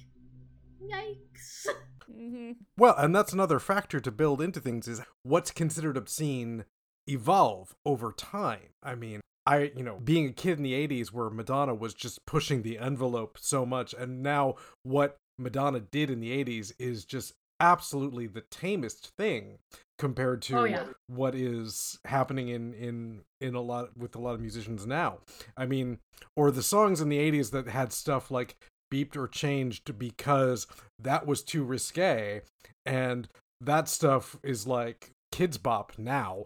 [0.81, 1.67] yikes.
[2.09, 2.51] Mm-hmm.
[2.77, 6.63] Well, and that's another factor to build into things is what's considered obscene
[7.07, 8.69] evolve over time.
[8.83, 12.25] I mean, I, you know, being a kid in the 80s where Madonna was just
[12.25, 17.33] pushing the envelope so much, and now what Madonna did in the 80s is just
[17.59, 19.57] absolutely the tamest thing
[19.97, 20.83] compared to Oh, yeah.
[21.07, 25.19] what is happening in in in a lot with a lot of musicians now.
[25.55, 25.97] I mean,
[26.35, 28.57] or the songs in the 80s that had stuff like
[28.93, 30.67] beeped or changed because
[30.99, 32.41] that was too risque
[32.85, 33.27] and
[33.59, 36.41] that stuff is like Kidz Bop now.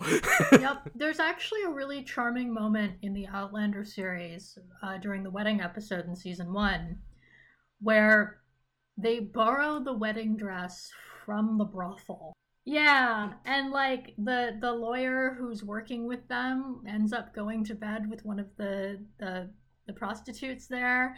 [0.51, 0.89] yep.
[0.95, 6.07] There's actually a really charming moment in the Outlander series uh, during the wedding episode
[6.07, 6.97] in season one
[7.79, 8.41] where
[8.97, 10.91] they borrow the wedding dress
[11.25, 12.33] from the brothel.
[12.65, 18.09] Yeah, and like the the lawyer who's working with them ends up going to bed
[18.09, 19.49] with one of the the,
[19.87, 21.15] the prostitutes there,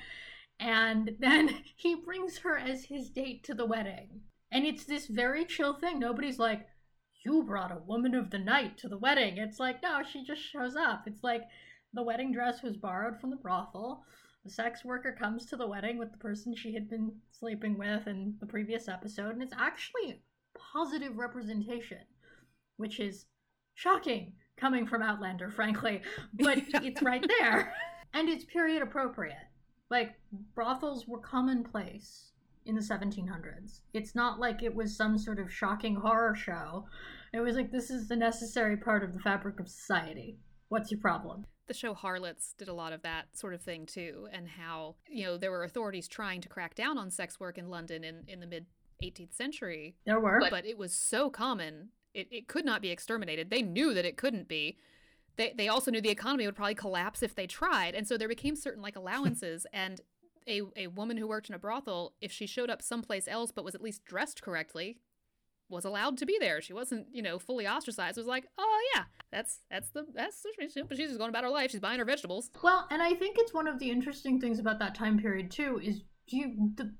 [0.59, 4.21] and then he brings her as his date to the wedding.
[4.51, 5.97] And it's this very chill thing.
[5.97, 6.67] Nobody's like,
[7.25, 9.37] you brought a woman of the night to the wedding.
[9.37, 11.03] It's like, no, she just shows up.
[11.07, 11.43] It's like
[11.93, 14.03] the wedding dress was borrowed from the brothel.
[14.43, 18.07] The sex worker comes to the wedding with the person she had been sleeping with
[18.07, 20.21] in the previous episode, and it's actually
[20.73, 21.99] positive representation,
[22.75, 23.25] which is
[23.75, 26.01] shocking coming from Outlander, frankly,
[26.33, 27.73] but it's right there.
[28.13, 29.37] And it's period appropriate.
[29.89, 30.13] Like,
[30.53, 32.32] brothels were commonplace
[32.65, 33.81] in the 1700s.
[33.93, 36.85] It's not like it was some sort of shocking horror show.
[37.33, 40.37] It was like, this is the necessary part of the fabric of society.
[40.69, 41.45] What's your problem?
[41.67, 45.25] The show Harlots did a lot of that sort of thing too, and how, you
[45.25, 48.39] know, there were authorities trying to crack down on sex work in London in, in
[48.39, 48.65] the mid
[49.03, 50.41] 18th century, There were.
[50.49, 53.49] but it was so common, it, it could not be exterminated.
[53.49, 54.77] They knew that it couldn't be.
[55.35, 58.27] They, they also knew the economy would probably collapse if they tried, and so there
[58.27, 59.99] became certain like allowances, and
[60.47, 63.65] a, a woman who worked in a brothel, if she showed up someplace else but
[63.65, 64.97] was at least dressed correctly,
[65.69, 66.61] was allowed to be there.
[66.61, 68.17] She wasn't, you know, fully ostracized.
[68.17, 71.71] It was like, oh yeah, that's that's the that's she's just going about her life.
[71.71, 72.49] She's buying her vegetables.
[72.61, 75.79] Well, and I think it's one of the interesting things about that time period too
[75.83, 76.93] is you the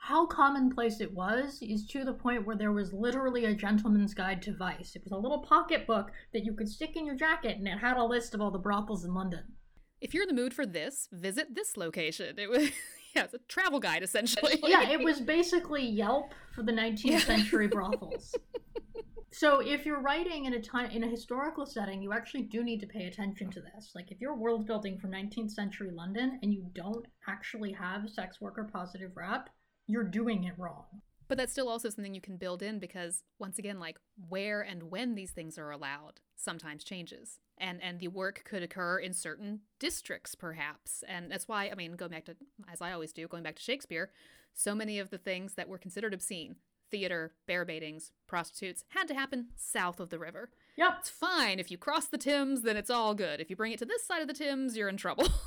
[0.00, 4.40] how commonplace it was is to the point where there was literally a gentleman's guide
[4.42, 4.94] to vice.
[4.94, 7.96] It was a little pocketbook that you could stick in your jacket and it had
[7.96, 9.42] a list of all the brothels in London.
[10.00, 12.38] If you're in the mood for this, visit this location.
[12.38, 12.70] It was
[13.14, 14.60] yeah, it's a travel guide essentially.
[14.64, 17.18] Yeah, it was basically Yelp for the 19th Yeah.
[17.18, 18.34] century brothels.
[19.30, 22.80] So if you're writing in a time in a historical setting, you actually do need
[22.80, 23.92] to pay attention to this.
[23.94, 28.40] Like if you're world building for 19th century London and you don't actually have sex
[28.40, 29.48] worker positive rep,
[29.86, 30.86] you're doing it wrong.
[31.28, 34.84] But that's still also something you can build in because once again, like where and
[34.84, 37.38] when these things are allowed sometimes changes.
[37.58, 41.04] And and the work could occur in certain districts perhaps.
[41.06, 42.36] And that's why I mean, going back to
[42.72, 44.10] as I always do, going back to Shakespeare,
[44.54, 46.56] so many of the things that were considered obscene,
[46.90, 50.50] theater, bear baitings, prostitutes, had to happen south of the river.
[50.76, 50.94] Yep.
[51.00, 53.40] It's fine if you cross the Thames, then it's all good.
[53.40, 55.28] If you bring it to this side of the Thames, you're in trouble.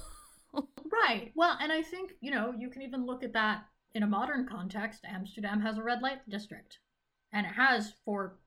[0.92, 1.32] Right.
[1.36, 3.64] Well, and I think, you know, you can even look at that
[3.94, 5.02] in a modern context.
[5.06, 6.80] Amsterdam has a red light district,
[7.34, 8.38] and it has for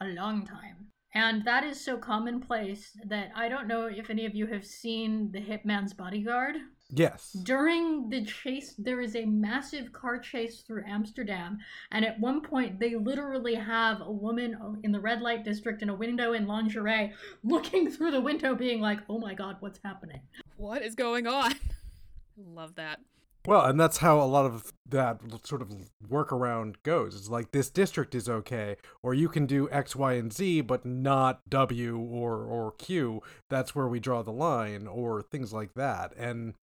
[0.00, 0.88] a long time.
[1.12, 5.32] And that is so commonplace that I don't know if any of you have seen
[5.32, 6.54] The Hitman's Bodyguard.
[6.88, 7.32] yes.
[7.42, 11.58] During the chase, there is a massive car chase through Amsterdam,
[11.90, 15.88] and at one point, they literally have a woman in the red light district in
[15.88, 20.20] a window in lingerie looking through the window, being like, oh my god, what's happening?
[20.56, 21.54] what is going on?
[22.36, 23.00] Love that.
[23.46, 25.72] Well, and that's how a lot of that sort of
[26.06, 27.14] workaround goes.
[27.16, 30.84] It's like this district is okay, or you can do X, Y, and Z, but
[30.84, 33.22] not W or or Q.
[33.48, 36.12] That's where we draw the line, or things like that.
[36.18, 36.54] And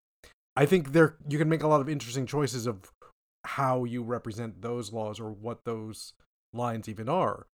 [0.55, 2.91] I think there you can make a lot of interesting choices of
[3.45, 6.13] how you represent those laws or what those
[6.53, 7.47] lines even are,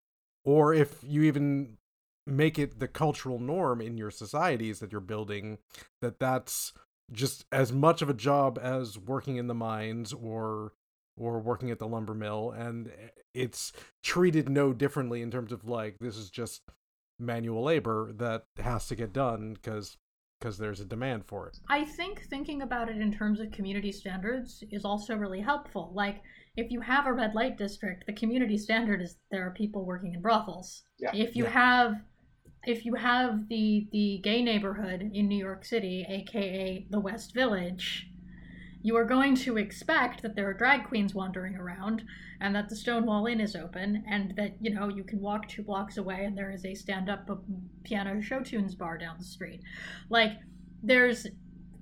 [0.43, 1.77] or if you even
[2.25, 5.57] make it the cultural norm in your societies that you're building
[6.01, 6.73] that that's
[7.13, 10.73] just as much of a job as working in the mines or
[11.15, 15.63] or working at the lumber mill and eh, it's treated no differently in terms of
[15.65, 16.63] like this is just
[17.19, 19.97] manual labor that has to get done because
[20.39, 23.91] because there's a demand for it I think thinking about it in terms of community
[23.91, 25.91] standards is also really helpful.
[25.93, 26.21] Like,
[26.57, 30.13] if you have a red light district, the community standard is there are people working
[30.13, 30.83] in brothels.
[30.99, 31.11] Yeah.
[31.13, 31.51] If you Yeah.
[31.51, 32.01] have
[32.65, 38.09] if you have the the gay neighborhood in New York City, aka the West Village,
[38.83, 42.03] you are going to expect that there are drag queens wandering around
[42.41, 45.63] and that the Stonewall Inn is open and that, you know, you can walk two
[45.63, 47.35] blocks away and there is a stand-up uh,
[47.85, 49.61] piano show tunes bar down the street.
[50.09, 50.33] Like
[50.83, 51.27] there's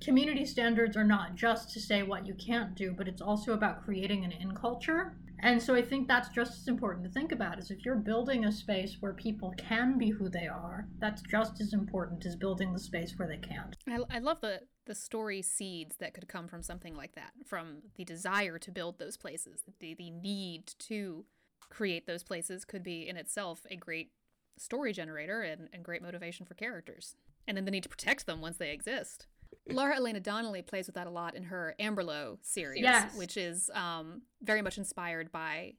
[0.00, 3.84] community standards are not just to say what you can't do, but it's also about
[3.84, 5.16] creating an in culture.
[5.42, 8.44] And so I think that's just as important to think about is if you're building
[8.44, 12.72] a space where people can be who they are, that's just as important as building
[12.72, 13.76] the space where they can't.
[13.88, 17.82] I, I love the the story seeds that could come from something like that, from
[17.96, 21.24] the desire to build those places, the the need to
[21.70, 24.10] create those places could be in itself a great
[24.58, 27.16] story generator and, and great motivation for characters.
[27.48, 29.26] And then the need to protect them once they exist.
[29.68, 33.16] Lara Elena Donnelly plays with that a lot in her Amberlough series, Yes.
[33.16, 35.74] which is um, very much inspired by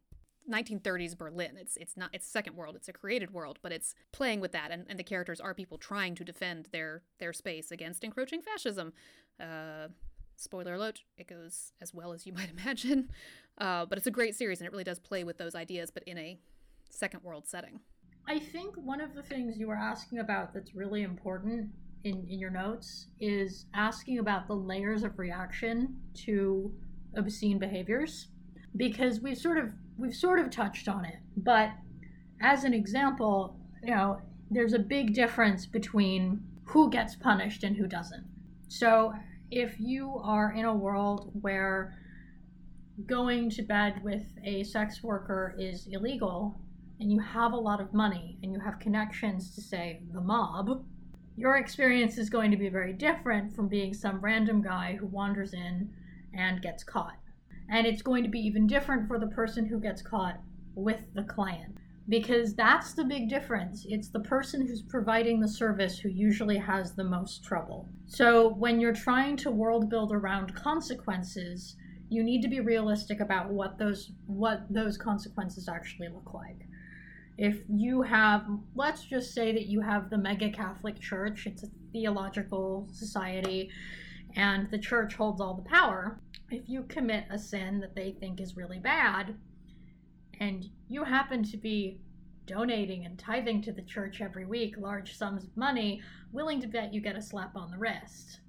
[0.50, 1.58] 1930s Berlin.
[1.58, 2.76] It's it's not it's second world.
[2.76, 5.78] It's a created world, but it's playing with that, and, and the characters are people
[5.78, 8.94] trying to defend their their space against encroaching fascism.
[9.40, 9.88] Uh,
[10.36, 13.10] spoiler alert: it goes as well as you might imagine.
[13.58, 16.04] Uh, but it's a great series, and it really does play with those ideas, but
[16.04, 16.38] in a
[16.90, 17.80] second world setting.
[18.28, 21.70] I think one of the things you were asking about that's really important
[22.04, 26.74] in, in your notes is asking about the layers of reaction to
[27.16, 28.28] obscene behaviors
[28.76, 31.18] because we've sort of we've sort of touched on it.
[31.38, 31.70] But
[32.42, 37.88] as an example you know there's a big difference between who gets punished and who
[37.88, 38.26] doesn't.
[38.68, 39.14] So
[39.52, 41.98] if you are in a world where
[43.06, 46.60] going to bed with a sex worker is illegal
[47.00, 50.84] and you have a lot of money and you have connections to say the mob
[51.36, 55.54] your experience is going to be very different from being some random guy who wanders
[55.54, 55.90] in
[56.34, 57.18] and gets caught.
[57.70, 60.40] And it's going to be even different for the person who gets caught
[60.76, 61.78] with the client
[62.10, 63.86] because that's the big difference.
[63.88, 67.88] It's the person who's providing the service who usually has the most trouble.
[68.06, 71.78] So when you're trying to world build around consequences
[72.14, 76.68] you need to be realistic about what those what those consequences actually look like
[77.38, 81.68] if you have let's just say that you have the mega catholic church it's a
[81.92, 83.70] theological society
[84.36, 86.20] and the church holds all the power
[86.52, 89.36] if you commit a sin that they think is really bad
[90.40, 92.00] and you happen to be
[92.46, 96.94] donating and tithing to the church every week large sums of money willing to bet
[96.94, 98.42] you get a slap on the wrist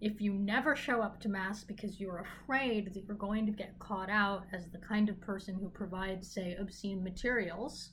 [0.00, 3.78] if you never show up to mass because you're afraid that you're going to get
[3.78, 7.90] caught out as the kind of person who provides say obscene materials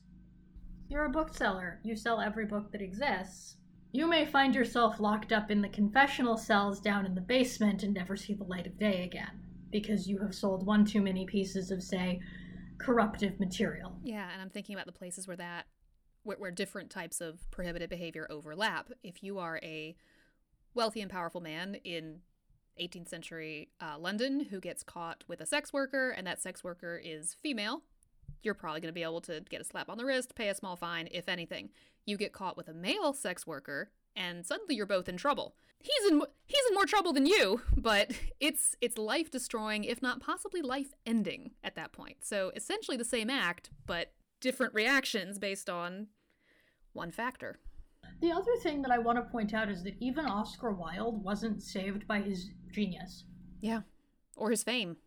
[0.93, 1.79] you're a bookseller.
[1.83, 3.57] You sell every book that exists.
[3.91, 7.93] You may find yourself locked up in the confessional cells down in the basement and
[7.93, 9.41] never see the light of day again
[9.71, 12.19] because you have sold one too many pieces of say
[12.77, 13.97] corruptive material.
[14.03, 15.65] Yeah, and I'm thinking about the places where that
[16.23, 18.91] where, different types of prohibited behavior overlap.
[19.03, 19.95] If you are a
[20.73, 22.19] wealthy and powerful man in
[22.81, 26.99] 18th century uh, London who gets caught with a sex worker and that sex worker
[27.03, 27.83] is female,
[28.41, 30.55] you're probably going to be able to get a slap on the wrist, pay a
[30.55, 31.69] small fine, if anything.
[32.05, 35.55] You get caught with a male sex worker and suddenly you're both in trouble.
[35.79, 40.21] He's in he's in more trouble than you, but it's it's life destroying, if not
[40.21, 42.17] possibly life ending at that point.
[42.21, 46.07] So essentially the same act, but different reactions based on
[46.93, 47.59] one factor.
[48.23, 51.61] The other thing that i want to point out is that even oscar wilde wasn't
[51.61, 53.25] saved by his genius
[53.61, 53.81] Yeah.
[54.37, 54.97] Or his fame.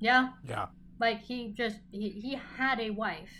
[0.00, 0.66] yeah Yeah.
[0.98, 3.34] like he just he, he had a wife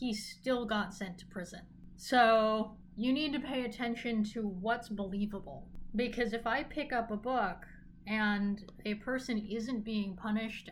[0.00, 1.62] he still got sent to prison
[1.96, 7.16] so you need to pay attention to what's believable because if i pick up a
[7.16, 7.58] book
[8.06, 8.54] and
[8.84, 10.70] a person isn't being punished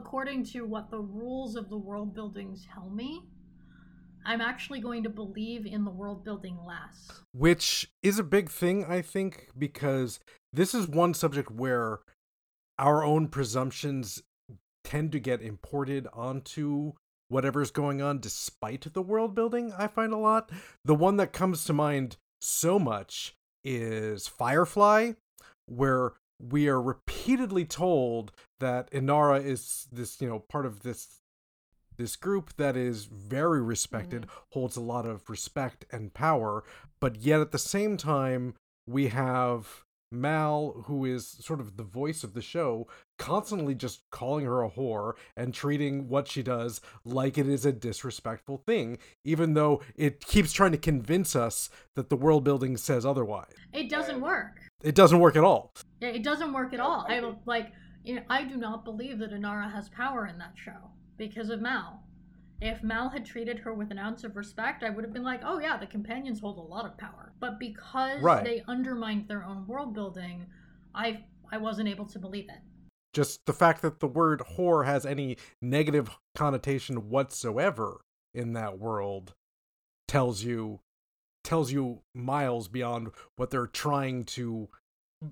[0.00, 3.10] according to what the rules of the world building tell me
[4.28, 7.10] i'm actually going to believe in the world building less.
[7.32, 10.20] Which is a big thing i think because
[10.52, 12.00] this is one subject where
[12.78, 14.22] our own presumptions
[14.84, 16.92] tend to get imported onto
[17.28, 20.50] whatever's going on despite the world building i find a lot.
[20.84, 25.12] The one that comes to mind so much is firefly
[25.66, 31.18] where we are repeatedly told that inara is this you know part of this
[31.98, 34.40] this group that is very respected, mm-hmm.
[34.50, 36.64] holds a lot of respect and power,
[37.00, 38.54] but yet at the same time,
[38.86, 42.86] we have Mal, who is sort of the voice of the show,
[43.18, 47.72] constantly just calling her a whore and treating what she does like it is a
[47.72, 53.04] disrespectful thing, even though it keeps trying to convince us that the world building says
[53.04, 53.52] otherwise.
[53.72, 55.72] it doesn't work It doesn't work at all.
[56.00, 57.04] Yeah, it doesn't work at all.
[57.08, 57.72] I like,
[58.02, 61.60] you know, I do not believe that Inara has power in that show because of
[61.60, 62.02] Mal.
[62.60, 65.42] If Mal had treated her with an ounce of respect, I would have been like,
[65.44, 67.32] oh yeah, the companions hold a lot of power.
[67.38, 68.42] But because Right.
[68.44, 70.46] they undermined their own world building,
[70.94, 72.58] I I wasn't able to believe it.
[73.14, 78.00] Just the fact that the word whore has any negative connotation whatsoever
[78.34, 79.34] in that world
[80.06, 80.80] tells you
[81.44, 84.68] tells you miles beyond what they're trying to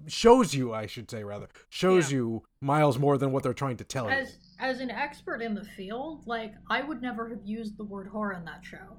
[0.07, 2.18] shows you, I should say rather, shows Yeah.
[2.18, 4.26] you miles more than what they're trying to tell you.
[4.59, 8.09] As as an expert in the field, like I would never have used the word
[8.09, 8.99] horror in that show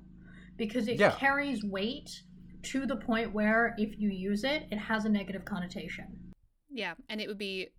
[0.58, 1.16] because it Yeah.
[1.16, 2.10] carries weight
[2.64, 6.34] to the point where if you use it, it has a negative connotation.
[6.70, 7.70] Yeah, and it would be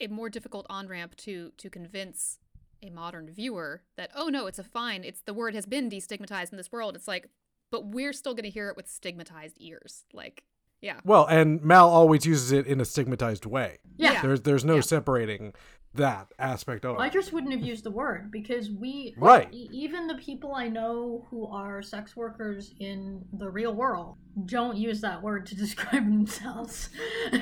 [0.00, 2.38] a more difficult on ramp to to convince
[2.82, 5.04] a modern viewer that oh no, it's a fine.
[5.04, 6.96] It's the word has been destigmatized in this world.
[6.96, 7.28] It's like,
[7.70, 10.04] but we're still going to hear it with stigmatized ears.
[10.12, 10.44] Like,
[10.80, 13.78] yeah, Well, and Mal always uses it in a stigmatized way.
[13.96, 14.12] Yeah.
[14.12, 14.22] Yeah.
[14.22, 14.80] There's there's no Yeah.
[14.82, 15.52] separating
[15.94, 19.48] that aspect of I just wouldn't have used the word because we, Right.
[19.52, 24.16] even the people I know who are sex workers in the real world,
[24.46, 26.90] don't use that word to describe themselves.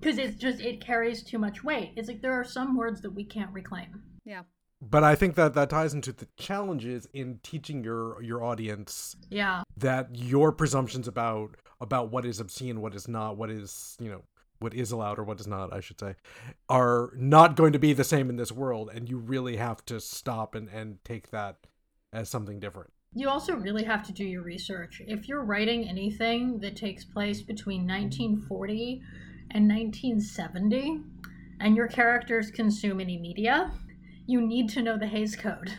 [0.00, 1.92] Because it's just, it carries too much weight.
[1.96, 4.00] It's like there are some words that we can't reclaim.
[4.24, 4.42] yeah,
[4.80, 9.62] But I think that that ties into the challenges in teaching your your audience Yeah.
[9.76, 14.22] that your presumptions about about what is obscene, what is not, what is you know
[14.60, 16.16] what is allowed or what is not, I should say,
[16.68, 20.00] are not going to be the same in this world, and you really have to
[20.00, 21.56] stop and and take that
[22.12, 22.90] as something different.
[23.14, 25.00] You also really have to do your research.
[25.06, 29.00] If you're writing anything that takes place between 1940
[29.52, 31.00] and 1970,
[31.60, 33.70] and your characters consume any media,
[34.26, 35.72] you need to know the Hays Code.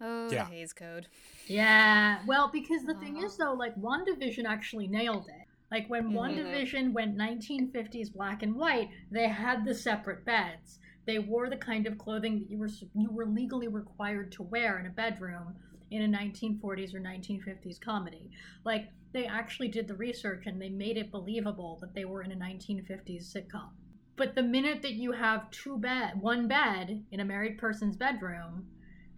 [0.00, 0.44] oh, Yeah.
[0.44, 1.06] the Hays Code.
[1.48, 3.26] Yeah, well, because the thing Uh-huh.
[3.26, 5.45] is, though, like, WandaVision actually nailed it.
[5.70, 6.14] Like, when Mhm.
[6.14, 10.78] WandaVision went 1950s black and white, they had the separate beds.
[11.06, 14.78] They wore the kind of clothing that you were you were legally required to wear
[14.78, 15.54] in a bedroom
[15.90, 18.30] in a 1940s or 1950s comedy.
[18.64, 22.32] Like, they actually did the research and they made it believable that they were in
[22.32, 23.70] a 1950s sitcom.
[24.16, 28.66] But the minute that you have two bed, one bed in a married person's bedroom,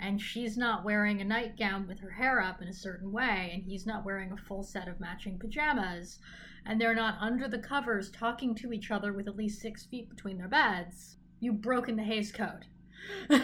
[0.00, 3.64] and she's not wearing a nightgown with her hair up in a certain way, and
[3.64, 6.18] he's not wearing a full set of matching pajamas,
[6.66, 10.08] and they're not under the covers talking to each other with at least six feet
[10.08, 12.66] between their beds, you've broken the Hays Code.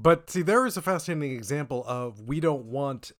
[0.00, 3.10] But see, there is a fascinating example of we don't want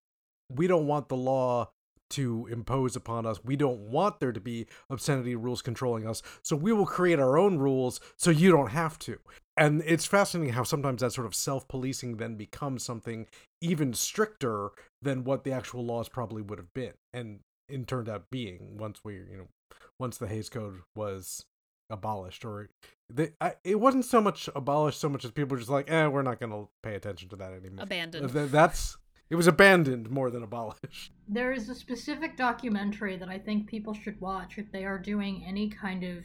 [0.48, 1.72] we don't want the law
[2.10, 3.44] to impose upon us.
[3.44, 6.22] We don't want there to be obscenity rules controlling us.
[6.42, 9.18] So we will create our own rules so you don't have to.
[9.56, 13.26] And it's fascinating how sometimes that sort of self-policing then becomes something
[13.60, 14.70] even stricter
[15.02, 16.94] than what the actual laws probably would have been.
[17.12, 21.44] And in turned out being once we, you know, once the Hays Code was
[21.90, 22.68] abolished or
[23.10, 26.06] they, I, it wasn't so much abolished so much as people were just like eh
[26.06, 28.30] we're not going to pay attention to that anymore Abandoned.
[28.30, 28.98] Th- that's
[29.30, 33.94] it was abandoned more than abolished There is a specific documentary that I think people
[33.94, 36.24] should watch if they are doing any kind of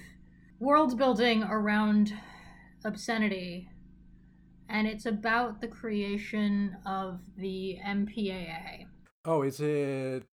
[0.60, 2.14] world building around
[2.86, 3.70] obscenity.
[4.70, 8.86] And it's about the creation of the MPAA.
[9.26, 10.24] oh is it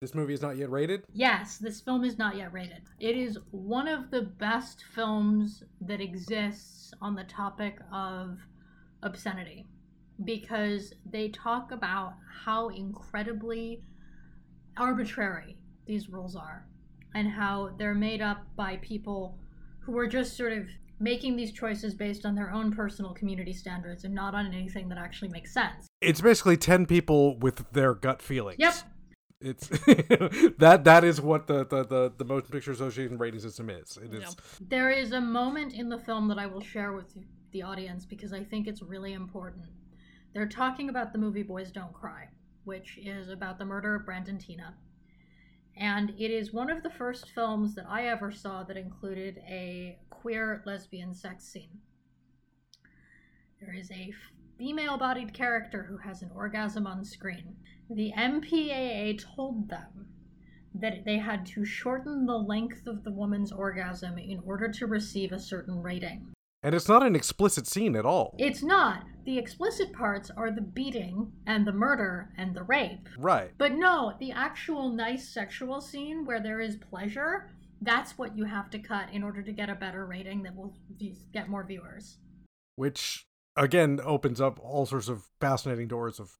[0.00, 2.82] this movie is not yet rated Yes, this film is not yet rated.
[3.00, 8.38] It is one of the best films that exists on the topic of
[9.02, 9.66] obscenity
[10.24, 12.14] because they talk about
[12.44, 13.82] how incredibly
[14.76, 15.56] arbitrary
[15.86, 16.66] these rules are
[17.14, 19.38] and how they're made up by people
[19.80, 20.66] who are just sort of
[21.00, 24.98] making these choices based on their own personal community standards and not on anything that
[24.98, 25.86] actually makes sense.
[26.00, 28.74] it's basically 10 people with their gut feelings Yep.
[29.40, 29.68] it's
[30.58, 34.12] that that is what the the the, the motion picture association rating system is it
[34.12, 34.36] is.
[34.60, 37.16] There is a moment in the film that I will share with
[37.52, 39.66] the audience because I think it's really important.
[40.38, 42.28] They're talking about the movie Boys Don't Cry,
[42.62, 44.74] which is about the murder of Brandon Teena.
[45.76, 49.98] And it is one of the first films that I ever saw that included a
[50.10, 51.80] queer lesbian sex scene.
[53.60, 54.14] There is a
[54.56, 57.56] female bodied character who has an orgasm on screen.
[57.90, 60.06] The MPAA told them
[60.72, 65.32] that they had to shorten the length of the woman's orgasm in order to receive
[65.32, 66.32] a certain rating.
[66.62, 69.04] And it's not an explicit scene at all It's not.
[69.24, 73.08] The explicit parts are the beating and the murder and the rape.
[73.18, 77.50] right But no, the actual nice sexual scene where there is pleasure,
[77.82, 80.74] that's what you have to cut in order to get a better rating that will
[81.32, 82.18] get more viewers.
[82.76, 86.38] which again opens up all sorts of fascinating doors of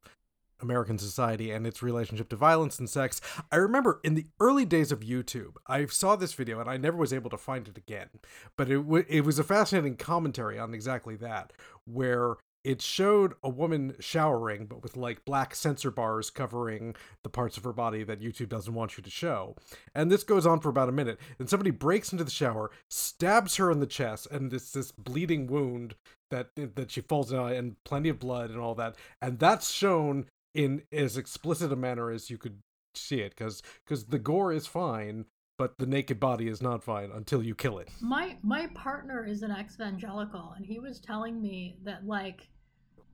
[0.60, 3.20] American society and its relationship to violence and sex.
[3.50, 6.96] I remember in the early days of YouTube, I saw this video and I never
[6.96, 8.08] was able to find it again.
[8.56, 11.52] But it w- it was a fascinating commentary on exactly that,
[11.84, 17.56] where it showed a woman showering, but with like black censor bars covering the parts
[17.56, 19.54] of her body that YouTube doesn't want you to show.
[19.94, 21.18] And this goes on for about a minute.
[21.38, 25.46] And somebody breaks into the shower, stabs her in the chest, and it's this bleeding
[25.46, 25.94] wound
[26.30, 28.96] that that she falls down and plenty of blood and all that.
[29.22, 32.62] And that's shown in as explicit a manner as you could
[32.94, 35.26] see it, because because the gore is fine,
[35.56, 37.88] but the naked body is not fine until you kill it.
[38.00, 42.48] My my partner is an ex-evangelical, and he was telling me that like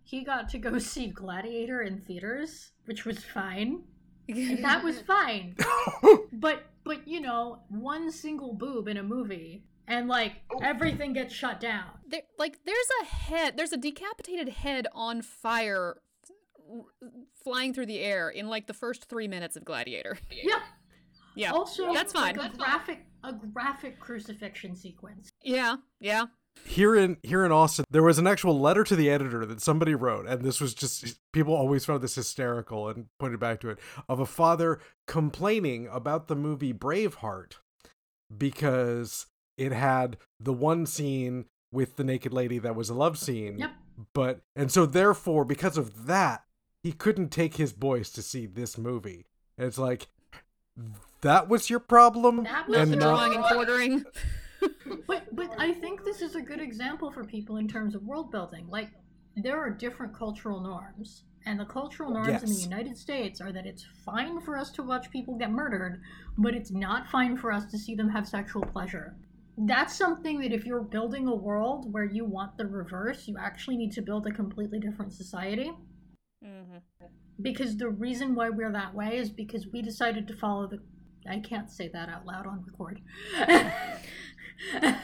[0.04, 3.82] he got to go see Gladiator in theaters, which was fine.
[4.28, 5.56] And that was fine.
[6.32, 10.60] but but you know, one single boob in a movie and like oh.
[10.62, 11.86] everything gets shut down.
[12.06, 15.96] There, like there's a head, there's a decapitated head on fire r-
[17.42, 20.18] flying through the air in like the first 3 minutes of Gladiator.
[20.30, 20.60] Yeah.
[21.36, 21.52] Yeah.
[21.52, 22.36] Also, that's fine.
[22.36, 25.30] Like a graphic a graphic crucifixion sequence.
[25.42, 25.76] Yeah.
[26.00, 26.26] Yeah.
[26.66, 29.94] here in here in Austin, there was an actual letter to the editor that somebody
[29.94, 33.78] wrote, and this was just people always found this hysterical and pointed back to it
[34.08, 37.54] of a father complaining about the movie Braveheart
[38.36, 39.26] because
[39.58, 43.58] it had the one scene with the naked lady that was a love scene.
[43.58, 43.70] Yep.
[44.12, 46.44] But and so therefore, because of that,
[46.84, 49.24] he couldn't take his boys to see this movie.
[49.56, 50.08] And it's like
[51.22, 54.04] that was your problem, That was and the not Drawing and quartering.
[55.06, 58.30] But but I think this is a good example for people in terms of world
[58.30, 58.66] building.
[58.68, 58.90] Like
[59.36, 61.24] there are different cultural norms.
[61.46, 64.82] And the cultural norms in the United States are that it's fine for us to
[64.82, 66.00] watch people get murdered,
[66.38, 69.14] but it's not fine for us to see them have sexual pleasure.
[69.58, 73.76] That's something that if you're building a world where you want the reverse, you actually
[73.76, 75.72] need to build a completely different society.
[76.44, 76.82] Mhm.
[77.40, 80.80] Because the reason why we're that way is because we decided to follow the.
[81.26, 83.00] I can't say that out loud on record.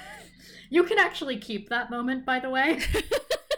[0.71, 2.79] you can actually keep that moment, by the way.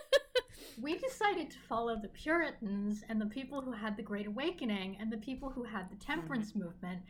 [0.81, 5.13] we decided to follow the Puritans and the people who had the Great Awakening and
[5.13, 7.01] the people who had the temperance movement,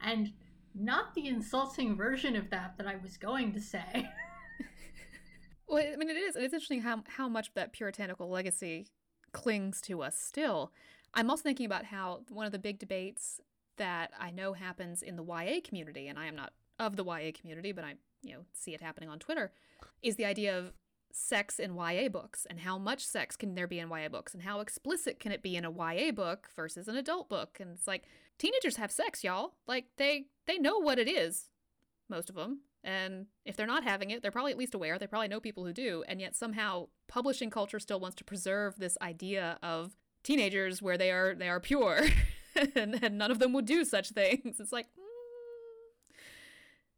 [0.00, 0.32] and
[0.74, 4.08] not the insulting version of that that I was going to say.
[5.68, 6.36] Well, I mean, it is.
[6.36, 8.88] It's interesting how how much that puritanical legacy
[9.32, 10.72] clings to us still.
[11.14, 13.40] I'm also thinking about how one of the big debates
[13.76, 17.32] that I know happens in the YA community, and I am not of the YA
[17.38, 19.52] community, but I you know see it happening on Twitter,
[20.02, 20.72] is the idea of
[21.14, 24.42] sex in YA books and how much sex can there be in YA books and
[24.42, 27.58] how explicit can it be in a YA book versus an adult book.
[27.60, 28.04] And it's like
[28.38, 29.54] teenagers have sex y'all.
[29.66, 31.50] Like they they know what it is
[32.08, 35.06] most of them and if they're not having it they're probably at least aware they
[35.06, 38.98] probably know people who do and yet somehow publishing culture still wants to preserve this
[39.00, 42.00] idea of teenagers where they are they are pure
[42.76, 44.60] and, and none of them would do such things.
[44.60, 46.16] It's like mm.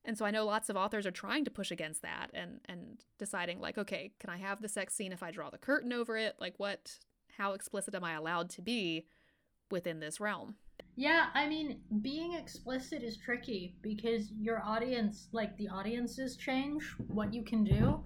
[0.04, 3.04] and so i know lots of authors are trying to push against that and and
[3.18, 6.16] deciding like okay can i have the sex scene if i draw the curtain over
[6.16, 6.36] it?
[6.38, 6.98] Like what
[7.38, 9.06] how explicit am i allowed to be
[9.70, 10.56] within this realm
[10.96, 17.34] Yeah, I mean, being explicit is tricky because your audience, like the audiences change what
[17.34, 18.04] you can do.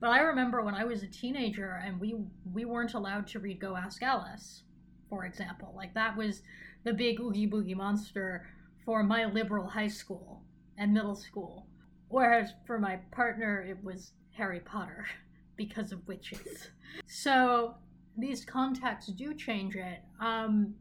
[0.00, 2.16] But I remember when I was a teenager and we
[2.50, 4.62] we weren't allowed to read Go Ask Alice,
[5.10, 5.74] for example.
[5.76, 6.40] Like that was
[6.84, 8.46] the big oogie boogie monster
[8.86, 10.42] for my liberal high school
[10.78, 11.66] and middle school.
[12.08, 15.06] Whereas for my partner it was Harry Potter
[15.56, 16.70] because of witches.
[17.06, 17.74] So
[18.16, 20.00] these contexts do change it.
[20.18, 20.74] Um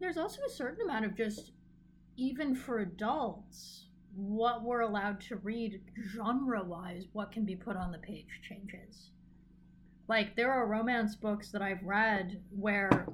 [0.00, 1.52] there's also a certain amount of just
[2.16, 5.80] even for adults what we're allowed to read
[6.12, 9.10] genre wise what can be put on the page changes.
[10.08, 13.06] Like there are romance books that i've read where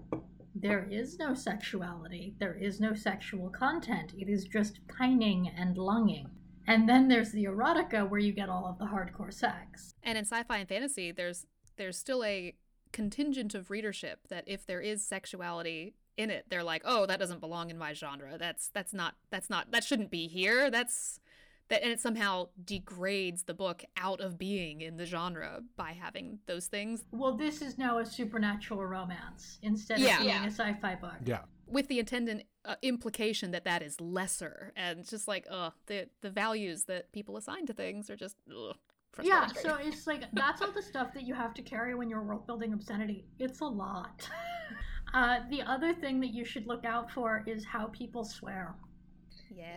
[0.55, 6.31] there is no sexuality there is no sexual content it is just pining and longing
[6.67, 9.95] and then there's the erotica where you get all of the hardcore sex.
[10.03, 12.55] And in sci-fi and fantasy, there's there's still a
[12.93, 17.41] contingent of readership that if there is sexuality in it, they're like, "Oh, that doesn't
[17.41, 18.39] belong in my genre.
[18.39, 20.71] That's that's not that's not that shouldn't be here.
[20.71, 21.21] That's
[21.69, 26.39] that and it somehow degrades the book out of being in the genre by having
[26.47, 30.13] those things well this is now a supernatural romance instead Yeah.
[30.15, 30.45] of being Yeah.
[30.47, 31.41] a sci-fi book yeah.
[31.67, 36.09] with the attendant uh, implication that that is lesser and it's just like, uh, the
[36.21, 38.77] the values that people assign to things are just ugh,
[39.23, 42.23] Yeah, so it's like that's all the stuff that you have to carry when you're
[42.23, 43.27] world building obscenity.
[43.41, 44.29] It's a lot.
[45.17, 48.75] Uh, the other thing that you should look out for is how people swear.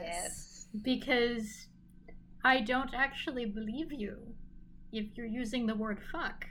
[0.04, 0.68] yes.
[0.82, 1.68] Because
[2.44, 4.18] I don't actually believe you
[4.92, 6.46] if you're using the word fuck,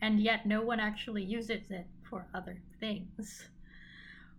[0.00, 3.48] and yet no one actually uses it for other things.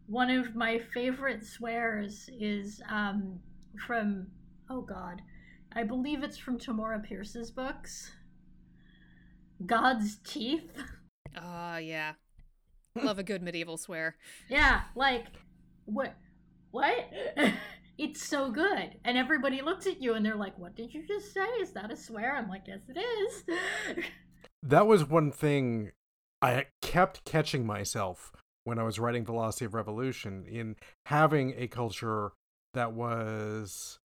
[0.08, 3.40] One of my favorite swears is um,
[3.86, 4.28] from,
[4.70, 5.22] oh god,
[5.74, 8.10] I believe it's from Tamora Pierce's books.
[9.66, 10.72] God's teeth.
[11.36, 12.14] Ah, yeah.
[13.04, 14.18] Love a good medieval swear.
[14.50, 15.26] Yeah, like
[15.86, 16.16] what?
[16.72, 17.10] What?
[17.98, 21.34] it's so good, and everybody looks at you and they're like, "What did you just
[21.34, 21.48] say?
[21.62, 24.04] Is that a swear?" I'm like, "Yes, it is."
[24.64, 25.92] that was one thing
[26.42, 28.32] I kept catching myself
[28.64, 30.76] when I was writing Velocity of Revolution in
[31.08, 32.32] having a culture
[32.74, 34.00] that was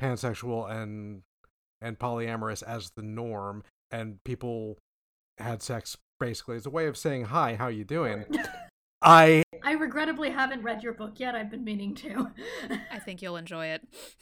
[0.00, 1.22] pansexual and
[1.80, 4.78] and polyamorous as the norm and people
[5.38, 8.24] had sex basically as a way of saying hi how are you doing
[9.02, 11.34] i I regrettably haven't read your book yet.
[11.34, 12.30] I've been meaning to.
[12.92, 13.80] I think you'll enjoy it.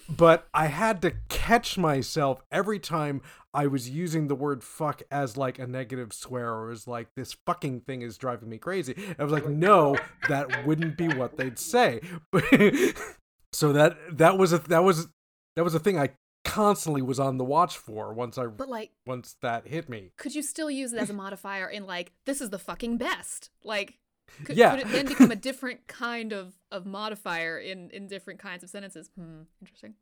[0.09, 3.21] but i had to catch myself every time
[3.53, 7.35] i was using the word fuck as like a negative swear or was like this
[7.45, 9.97] fucking thing is driving me crazy i was like no
[10.29, 12.01] that wouldn't be what they'd say
[13.53, 15.09] so that that was a that was
[15.57, 16.09] that was a thing i
[16.53, 20.35] constantly was on the watch for once i But like, once that hit me could
[20.35, 23.51] you still use it as a modifier in like, this is the fucking best?
[23.65, 23.99] Like,
[24.45, 24.71] could, Yeah.
[24.77, 28.71] could it then become a different kind of, of modifier in, in different kinds of
[28.71, 29.11] sentences?
[29.17, 29.95] Hmm, interesting.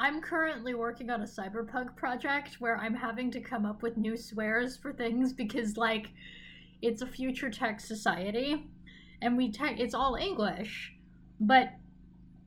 [0.00, 4.16] I'm currently working on a cyberpunk project where I'm having to come up with new
[4.16, 6.08] swears for things because, like,
[6.82, 8.70] it's a future tech society,
[9.20, 10.92] and we tech it's all English,
[11.40, 11.70] but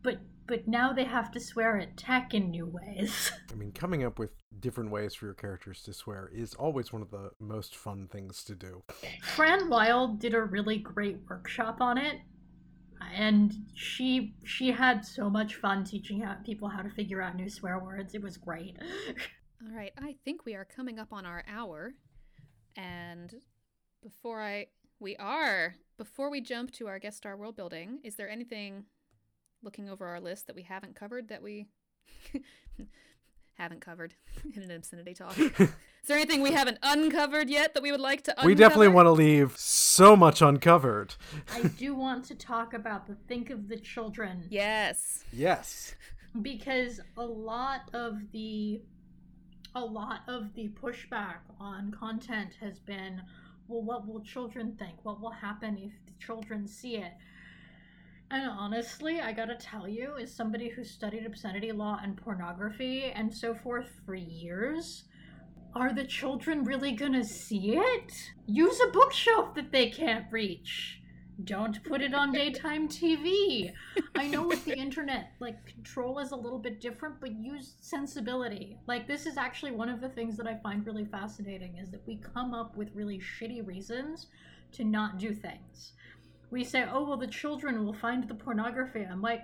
[0.01, 0.20] but
[0.52, 3.32] but now they have to swear at tech in new ways.
[3.52, 7.02] I mean, coming up with different ways for your characters to swear is always one
[7.02, 8.84] of the most fun things to do.
[9.24, 12.18] Fran Wilde did a really great workshop on it,
[13.16, 17.49] and she she had so much fun teaching how, people how to figure out new
[17.49, 18.14] swear words.
[18.14, 18.76] It was great.
[19.64, 21.93] All right, I think we are coming up on our hour.
[22.76, 23.34] And
[24.04, 24.68] before I.
[24.99, 25.78] We are.
[25.97, 28.84] Before we jump to our guest star world building, is there anything
[29.64, 31.68] looking over our list that we haven't covered that we.
[33.55, 34.16] haven't covered
[34.55, 35.38] in an obscenity talk?
[35.59, 35.70] is
[36.07, 38.47] there anything we haven't uncovered yet that we would like to uncover?
[38.47, 41.16] We definitely want to leave so much uncovered.
[41.53, 45.24] I do want to talk about the think of the children Yes.
[45.32, 45.95] Yes.
[46.41, 48.82] because a lot of the
[49.74, 53.22] a lot of the pushback on content has been
[53.70, 57.14] well what will children think what will happen if the children see it
[58.32, 63.34] and honestly i gotta tell you as somebody who studied obscenity law and pornography and
[63.34, 65.04] so forth for years
[65.74, 68.14] are the children really gonna see it
[68.46, 71.02] use a bookshelf that they can't reach
[71.44, 73.72] don't put it on daytime tv
[74.16, 78.78] I know with the internet, like control is a little bit different, but use sensibility.
[78.88, 82.06] Like this is actually one of the things that I find really fascinating is that
[82.06, 84.28] we come up with really shitty reasons
[84.74, 85.94] to not do things.
[86.52, 89.43] We say, "Oh, well the children will find the pornography." I'm like,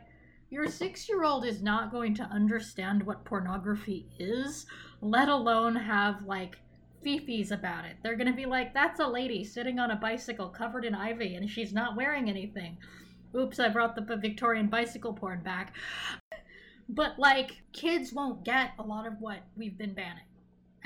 [0.49, 4.65] your 6-year-old is not going to understand what pornography is,
[5.01, 6.57] let alone have like
[7.03, 7.97] fifis about it.
[8.03, 11.35] They're going to be like, "That's a lady sitting on a bicycle covered in ivy
[11.35, 12.77] and she's not wearing anything."
[13.35, 15.75] Oops, I brought the Victorian bicycle porn back.
[16.89, 20.26] But like, kids won't get a lot of what we've been banning.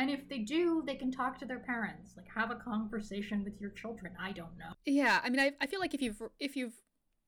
[0.02, 2.14] And if they do, they can talk to their parents.
[2.18, 4.14] Like, have a conversation with your children.
[4.20, 4.72] I don't know.
[4.86, 6.74] Yeah, I mean, I, I feel like if you've if you've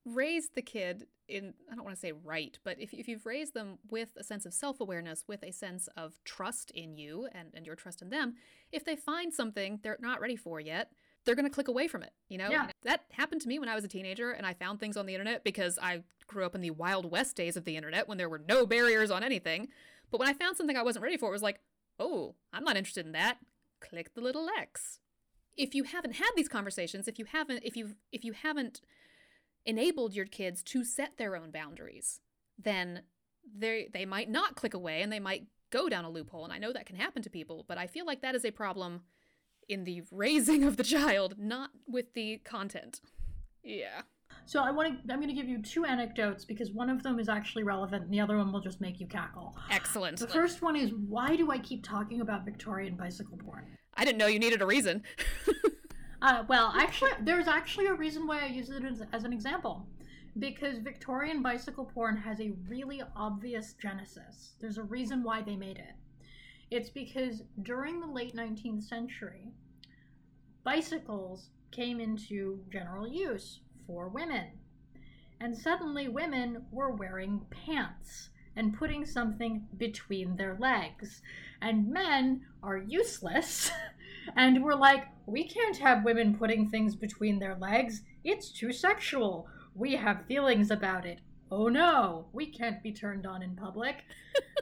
[0.04, 3.54] raised the kid in I don't want to say right, but if if you've raised
[3.54, 7.50] them with a sense of self awareness, with a sense of trust in you and
[7.54, 8.34] and your trust in them,
[8.72, 10.90] if they find something they're not ready for yet,
[11.24, 12.12] they're gonna click away from it.
[12.28, 12.70] You know, Yeah.
[12.82, 15.14] that happened to me when I was a teenager, and I found things on the
[15.14, 18.28] internet because I grew up in the wild west days of the internet when there
[18.28, 19.68] were no barriers on anything.
[20.10, 21.60] But when I found something I wasn't ready for, it was like,
[21.98, 23.38] oh, I'm not interested in that.
[23.80, 25.00] Click the little X.
[25.56, 28.80] If you haven't had these conversations if you haven't if you if you haven't
[29.64, 32.20] enabled your kids to set their own boundaries
[32.58, 33.02] then
[33.56, 36.58] they they might not click away and they might go down a loophole and i
[36.58, 39.02] know that can happen to people but i feel like that is a problem
[39.68, 43.00] in the raising of the child not with the content.
[43.62, 44.02] Yeah
[44.46, 45.12] So I want to.
[45.12, 48.12] I'm going to give you two anecdotes because one of them is actually relevant, and
[48.12, 49.56] the other one will just make you cackle.
[49.70, 53.66] excellent The first one is why do I keep talking about Victorian bicycle porn?
[53.96, 55.04] i didn't know you needed a reason
[56.24, 59.86] Uh, well, actually, there's actually a reason why I use it as, as an example.
[60.38, 64.54] Because Victorian bicycle porn has a really obvious genesis.
[64.58, 65.92] There's a reason why they made it.
[66.70, 69.52] It's because during the late 19th century,
[70.64, 74.46] bicycles came into general use for women.
[75.40, 81.20] And suddenly, women were wearing pants and putting something between their legs.
[81.60, 83.70] And men are useless.
[84.36, 88.02] and we're like, we can't have women putting things between their legs.
[88.22, 89.48] It's too sexual.
[89.74, 91.20] We have feelings about it.
[91.50, 94.04] Oh no, we can't be turned on in public.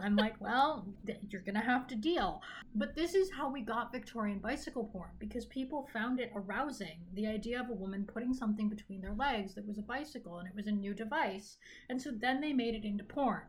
[0.00, 2.42] I'm like, well, th- you're gonna have to deal.
[2.74, 6.98] But this is how we got Victorian bicycle porn because people found it arousing.
[7.14, 10.48] The idea of a woman putting something between their legs that was a bicycle and
[10.48, 11.56] it was a new device.
[11.88, 13.42] And so then they made it into porn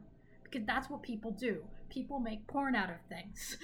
[0.43, 1.63] because that's what people do.
[1.89, 3.57] People make porn out of things.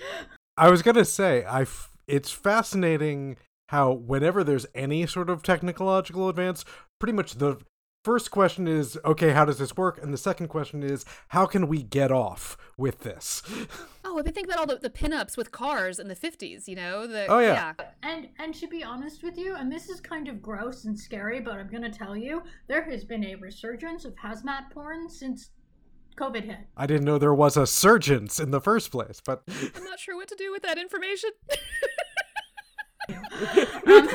[0.57, 3.37] I was gonna say, I f- it's fascinating
[3.69, 6.65] how whenever there's any sort of technological advance,
[6.99, 7.57] pretty much the
[8.09, 11.67] first question is okay how does this work and the second question is how can
[11.67, 13.43] we get off with this
[14.03, 16.75] Oh, I've been thinking about all the, the pinups with cars in the 50s, you
[16.75, 17.05] know?
[17.05, 17.73] The, Oh, yeah.
[18.01, 21.41] And and to be honest with you, and this is kind of gross and scary,
[21.41, 25.51] but I'm gonna tell you, there has been a resurgence of hazmat porn since
[26.17, 26.57] COVID hit.
[26.75, 29.43] i didn't know there was a surgeons in the first place but
[29.75, 31.29] I'm not sure what to do with that information.
[33.87, 34.09] Um,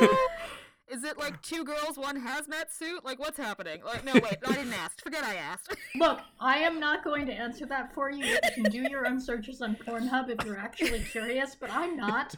[0.89, 3.05] Is it like two girls, one hazmat suit?
[3.05, 3.81] Like, what's happening?
[3.85, 5.03] Like, no, wait, I didn't ask.
[5.03, 5.77] Forget I asked.
[5.97, 8.25] Look, I am not going to answer that for you.
[8.25, 12.35] You can do your own searches on Pornhub if you're actually curious, but I'm not.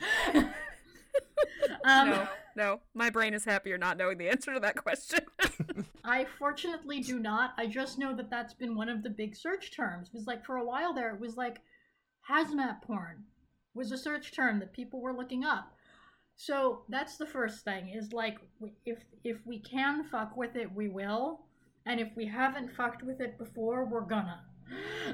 [1.85, 2.81] um, no, no.
[2.95, 5.21] My brain is happier not knowing the answer to that question.
[6.05, 7.55] I fortunately do not.
[7.59, 10.09] I just know that that's been one of the big search terms.
[10.09, 11.61] It was like for a while there, it was like
[12.31, 13.25] hazmat porn
[13.75, 15.76] was a search term that people were looking up.
[16.37, 18.37] So that's the first thing is like
[18.85, 21.41] if if we can fuck with it, we will,
[21.87, 24.41] and if we haven't fucked with it before, we're gonna.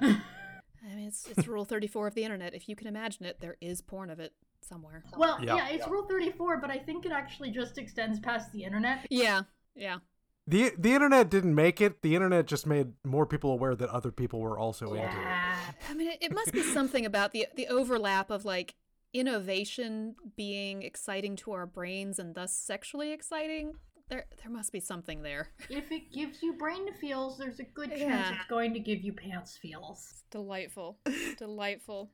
[0.03, 2.55] I mean, it's, it's rule 34 of the internet.
[2.55, 5.05] If you can imagine it, there is porn of it somewhere.
[5.17, 5.57] well, Yeah.
[5.57, 9.07] yeah, it's Rule Thirty Four, but I think it actually just extends past the internet.
[9.11, 9.43] Yeah,
[9.77, 9.99] yeah.
[10.47, 14.11] the the internet didn't make it the internet just made more people aware that other
[14.11, 15.57] people were also into it Yeah.
[15.89, 18.75] I mean, it, it must be something about the the overlap of like
[19.13, 23.75] innovation being exciting to our brains and thus sexually exciting.
[24.09, 25.49] There, there must be something there.
[25.71, 28.35] If it gives you brain feels, there's a good chance Yeah.
[28.35, 30.23] it's going to give you pants feels.
[30.31, 30.99] Delightful,
[31.39, 32.11] delightful.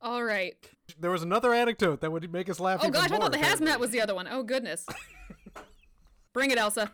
[0.00, 0.54] All right.
[1.00, 3.38] there was another anecdote that would make us laugh Oh even gosh, I thought the
[3.38, 4.28] hazmat was the other one.
[4.30, 4.86] Oh goodness.
[6.32, 6.92] Bring it, Elsa.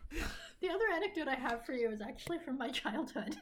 [0.60, 3.36] The other anecdote I have for you is actually from my childhood.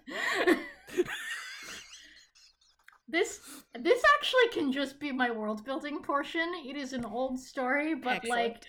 [3.12, 3.40] This
[3.78, 6.52] this actually can just be my world building portion.
[6.64, 8.30] It is an old story, but Excellent.
[8.30, 8.64] like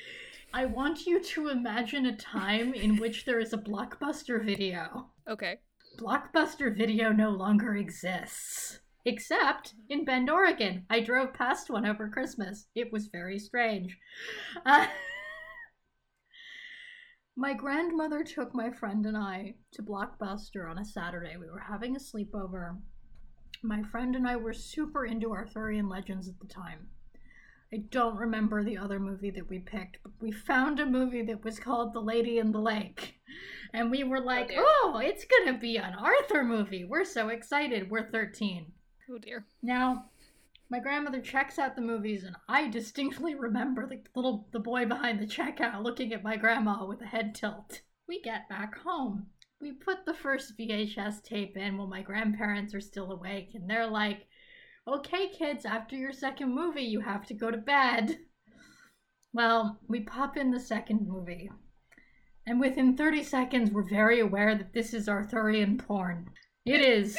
[0.54, 5.08] I want you to imagine a time in which there is a blockbuster video.
[5.28, 5.58] Okay.
[6.00, 8.80] Blockbuster video no longer exists.
[9.06, 10.86] Except in Bend, Oregon.
[10.90, 12.68] I drove past one over Christmas.
[12.76, 13.98] It was very strange.
[14.66, 14.86] Uh,
[17.36, 21.36] my grandmother took my friend and I to Blockbuster on a Saturday.
[21.38, 22.78] We were having a sleepover.
[23.66, 26.90] My friend and I were super into Arthurian legends at the time.
[27.74, 31.46] I don't remember the other movie that we picked, but we found a movie that
[31.46, 33.16] was called The Lady in the Lake.
[33.74, 34.66] And we were like, oh, dear.
[34.66, 36.84] oh, it's gonna be an Arthur movie.
[36.84, 37.90] We're so excited.
[37.90, 38.72] We're 13.
[39.10, 39.46] Oh dear.
[39.62, 40.10] Now,
[40.70, 45.20] my grandmother checks out the movies, and I distinctly remember the little the boy behind
[45.20, 47.82] the checkout looking at my grandma with a head tilt.
[48.08, 49.28] We get back home.
[49.64, 53.88] We put the first VHS tape in while my grandparents are still awake, and they're
[53.88, 54.28] like,
[54.86, 58.20] "Okay, kids, after your second movie, you have to go to bed."
[59.32, 61.50] Well, we pop in the second movie,
[62.46, 66.30] and within 30 seconds, we're very aware that this is Arthurian porn.
[66.66, 67.18] It is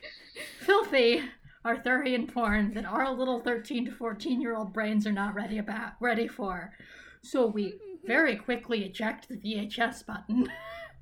[0.58, 1.22] filthy
[1.64, 5.92] Arthurian porn that our little 13 to 14 year old brains are not ready about
[6.00, 6.72] ready for.
[7.22, 10.50] So we very quickly eject the VHS button.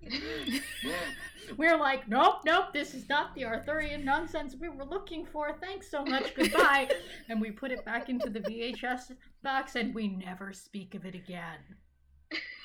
[1.57, 5.57] We're like, nope, nope, this is not the Arthurian nonsense we were looking for.
[5.61, 6.89] Thanks so much, goodbye.
[7.29, 11.15] and we put it back into the VHS box and we never speak of it
[11.15, 11.59] again.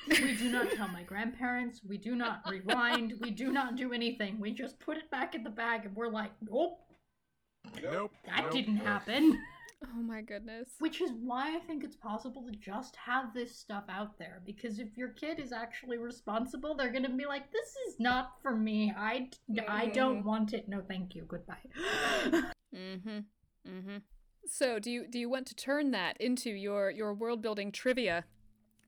[0.08, 1.82] We do not tell my grandparents.
[1.88, 3.14] We do not rewind.
[3.20, 4.40] We do not do anything.
[4.40, 6.80] We just put it back in the bag and we're like, nope,
[7.84, 8.52] nope that nope.
[8.52, 9.38] didn't happen.
[9.86, 10.70] Oh my goodness.
[10.80, 14.42] Which is why I think it's possible to just have this stuff out there.
[14.46, 18.34] Because if your kid is actually responsible, they're going to be like, this is not
[18.42, 18.94] for me.
[18.96, 19.30] I,
[19.68, 20.68] I don't want it.
[20.68, 21.24] No, thank you.
[21.28, 21.56] Goodbye.
[22.76, 23.20] Mm-hmm.
[23.68, 23.98] Mm-hmm.
[24.46, 28.26] So do you do you want to turn that into your your world building trivia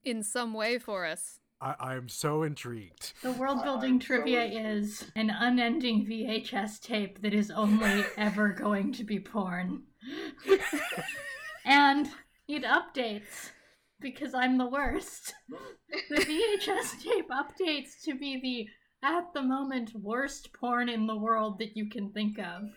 [0.06, 1.40] in some way for us?
[1.62, 3.14] I, I'm so intrigued.
[3.22, 9.04] the world building trivia is an unending VHS tape that is only ever going to
[9.04, 9.84] be porn.
[11.66, 12.08] And
[12.48, 13.52] it updates
[14.00, 15.34] because I'm the worst.
[16.10, 21.60] The VHS tape updates to be the at the moment worst porn in the world
[21.60, 22.70] that you can think of.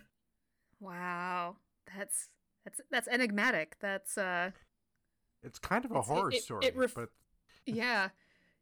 [0.81, 1.57] Wow.
[1.97, 2.29] That's
[2.65, 3.77] that's that's enigmatic.
[3.81, 4.51] That's uh
[5.43, 7.09] It's kind of a It's- it- horror it- story, it ref- but
[7.67, 8.09] yeah.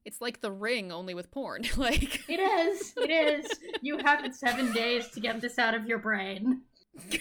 [0.05, 1.63] It's like the ring only with porn.
[1.77, 2.93] like It is.
[2.97, 3.47] It is.
[3.83, 6.63] You have seven days to get this out of your brain.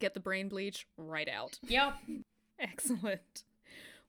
[0.00, 1.58] get the brain bleach right out.
[1.68, 1.94] Yep.
[2.58, 3.44] Excellent.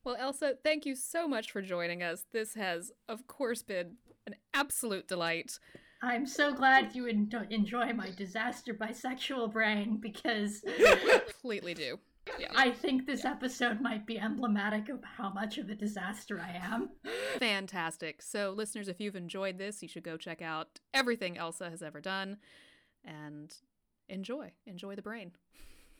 [0.03, 2.25] Well, Elsa, thank you so much for joining us.
[2.31, 3.95] This has, of course, been
[4.27, 5.57] an absolute delight.
[6.01, 10.63] I'm so glad you en- enjoy my disaster bisexual brain because
[11.41, 11.97] Completely do.
[12.39, 12.47] Yeah.
[12.55, 16.89] I think this episode might be emblematic of how much of a disaster I am.
[17.39, 18.21] Fantastic.
[18.21, 22.01] So, listeners, if you've enjoyed this, you should go check out everything Elsa has ever
[22.01, 22.37] done
[23.03, 23.53] and
[24.09, 24.51] enjoy.
[24.65, 25.31] Enjoy the brain.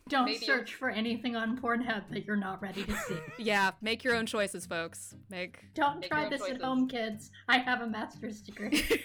[0.08, 3.18] Don't Maybe- search for anything on Pornhub that you're not ready to see.
[3.40, 5.16] Yeah, make your own choices, folks.
[5.32, 6.56] Make Don't Make try this choices.
[6.58, 7.32] at home, kids.
[7.50, 8.84] I have a master's degree.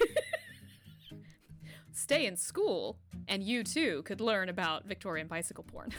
[1.92, 2.98] stay in school,
[3.28, 5.90] and you too could learn about Victorian bicycle porn.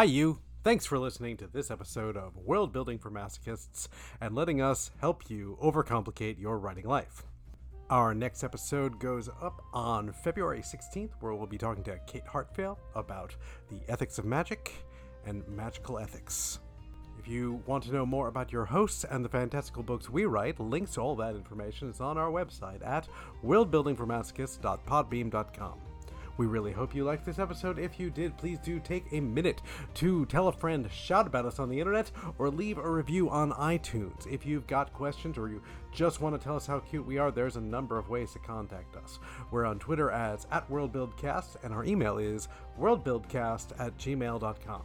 [0.00, 0.38] Hi, you.
[0.64, 3.86] Thanks for listening to this episode of World Building for Masochists
[4.18, 7.24] and letting us help you overcomplicate your writing life.
[7.90, 12.78] Our next episode goes up on February 16th, where we'll be talking to Kate Heartfield
[12.94, 13.36] about
[13.68, 14.72] the ethics of magic
[15.26, 16.60] and magical ethics.
[17.18, 20.58] If you want to know more about your hosts and the fantastical books we write,
[20.58, 23.06] links to all that information is on our website at
[23.44, 25.89] worldbuildingformasochists.podbean.com.
[26.40, 27.78] We really hope you liked this episode.
[27.78, 29.60] If you did, please do take a minute
[29.92, 33.52] to tell a friend, shout about us on the internet, or leave a review on
[33.52, 34.26] iTunes.
[34.26, 35.60] If you've got questions or you
[35.92, 38.38] just want to tell us how cute we are, there's a number of ways to
[38.38, 39.18] contact us.
[39.50, 42.48] We're on Twitter as at WorldBuildCast, and our email is
[42.80, 44.82] worldbuildcast at gmail.com.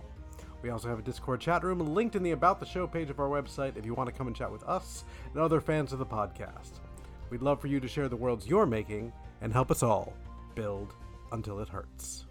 [0.61, 3.21] We also have a Discord chat room linked in the About the Show page of
[3.21, 5.99] our website if you want to come and chat with us and other fans of
[5.99, 6.81] the podcast.
[7.29, 10.13] We'd love for you to share the worlds you're making and help us all
[10.53, 10.93] build
[11.35, 12.25] until it hurts.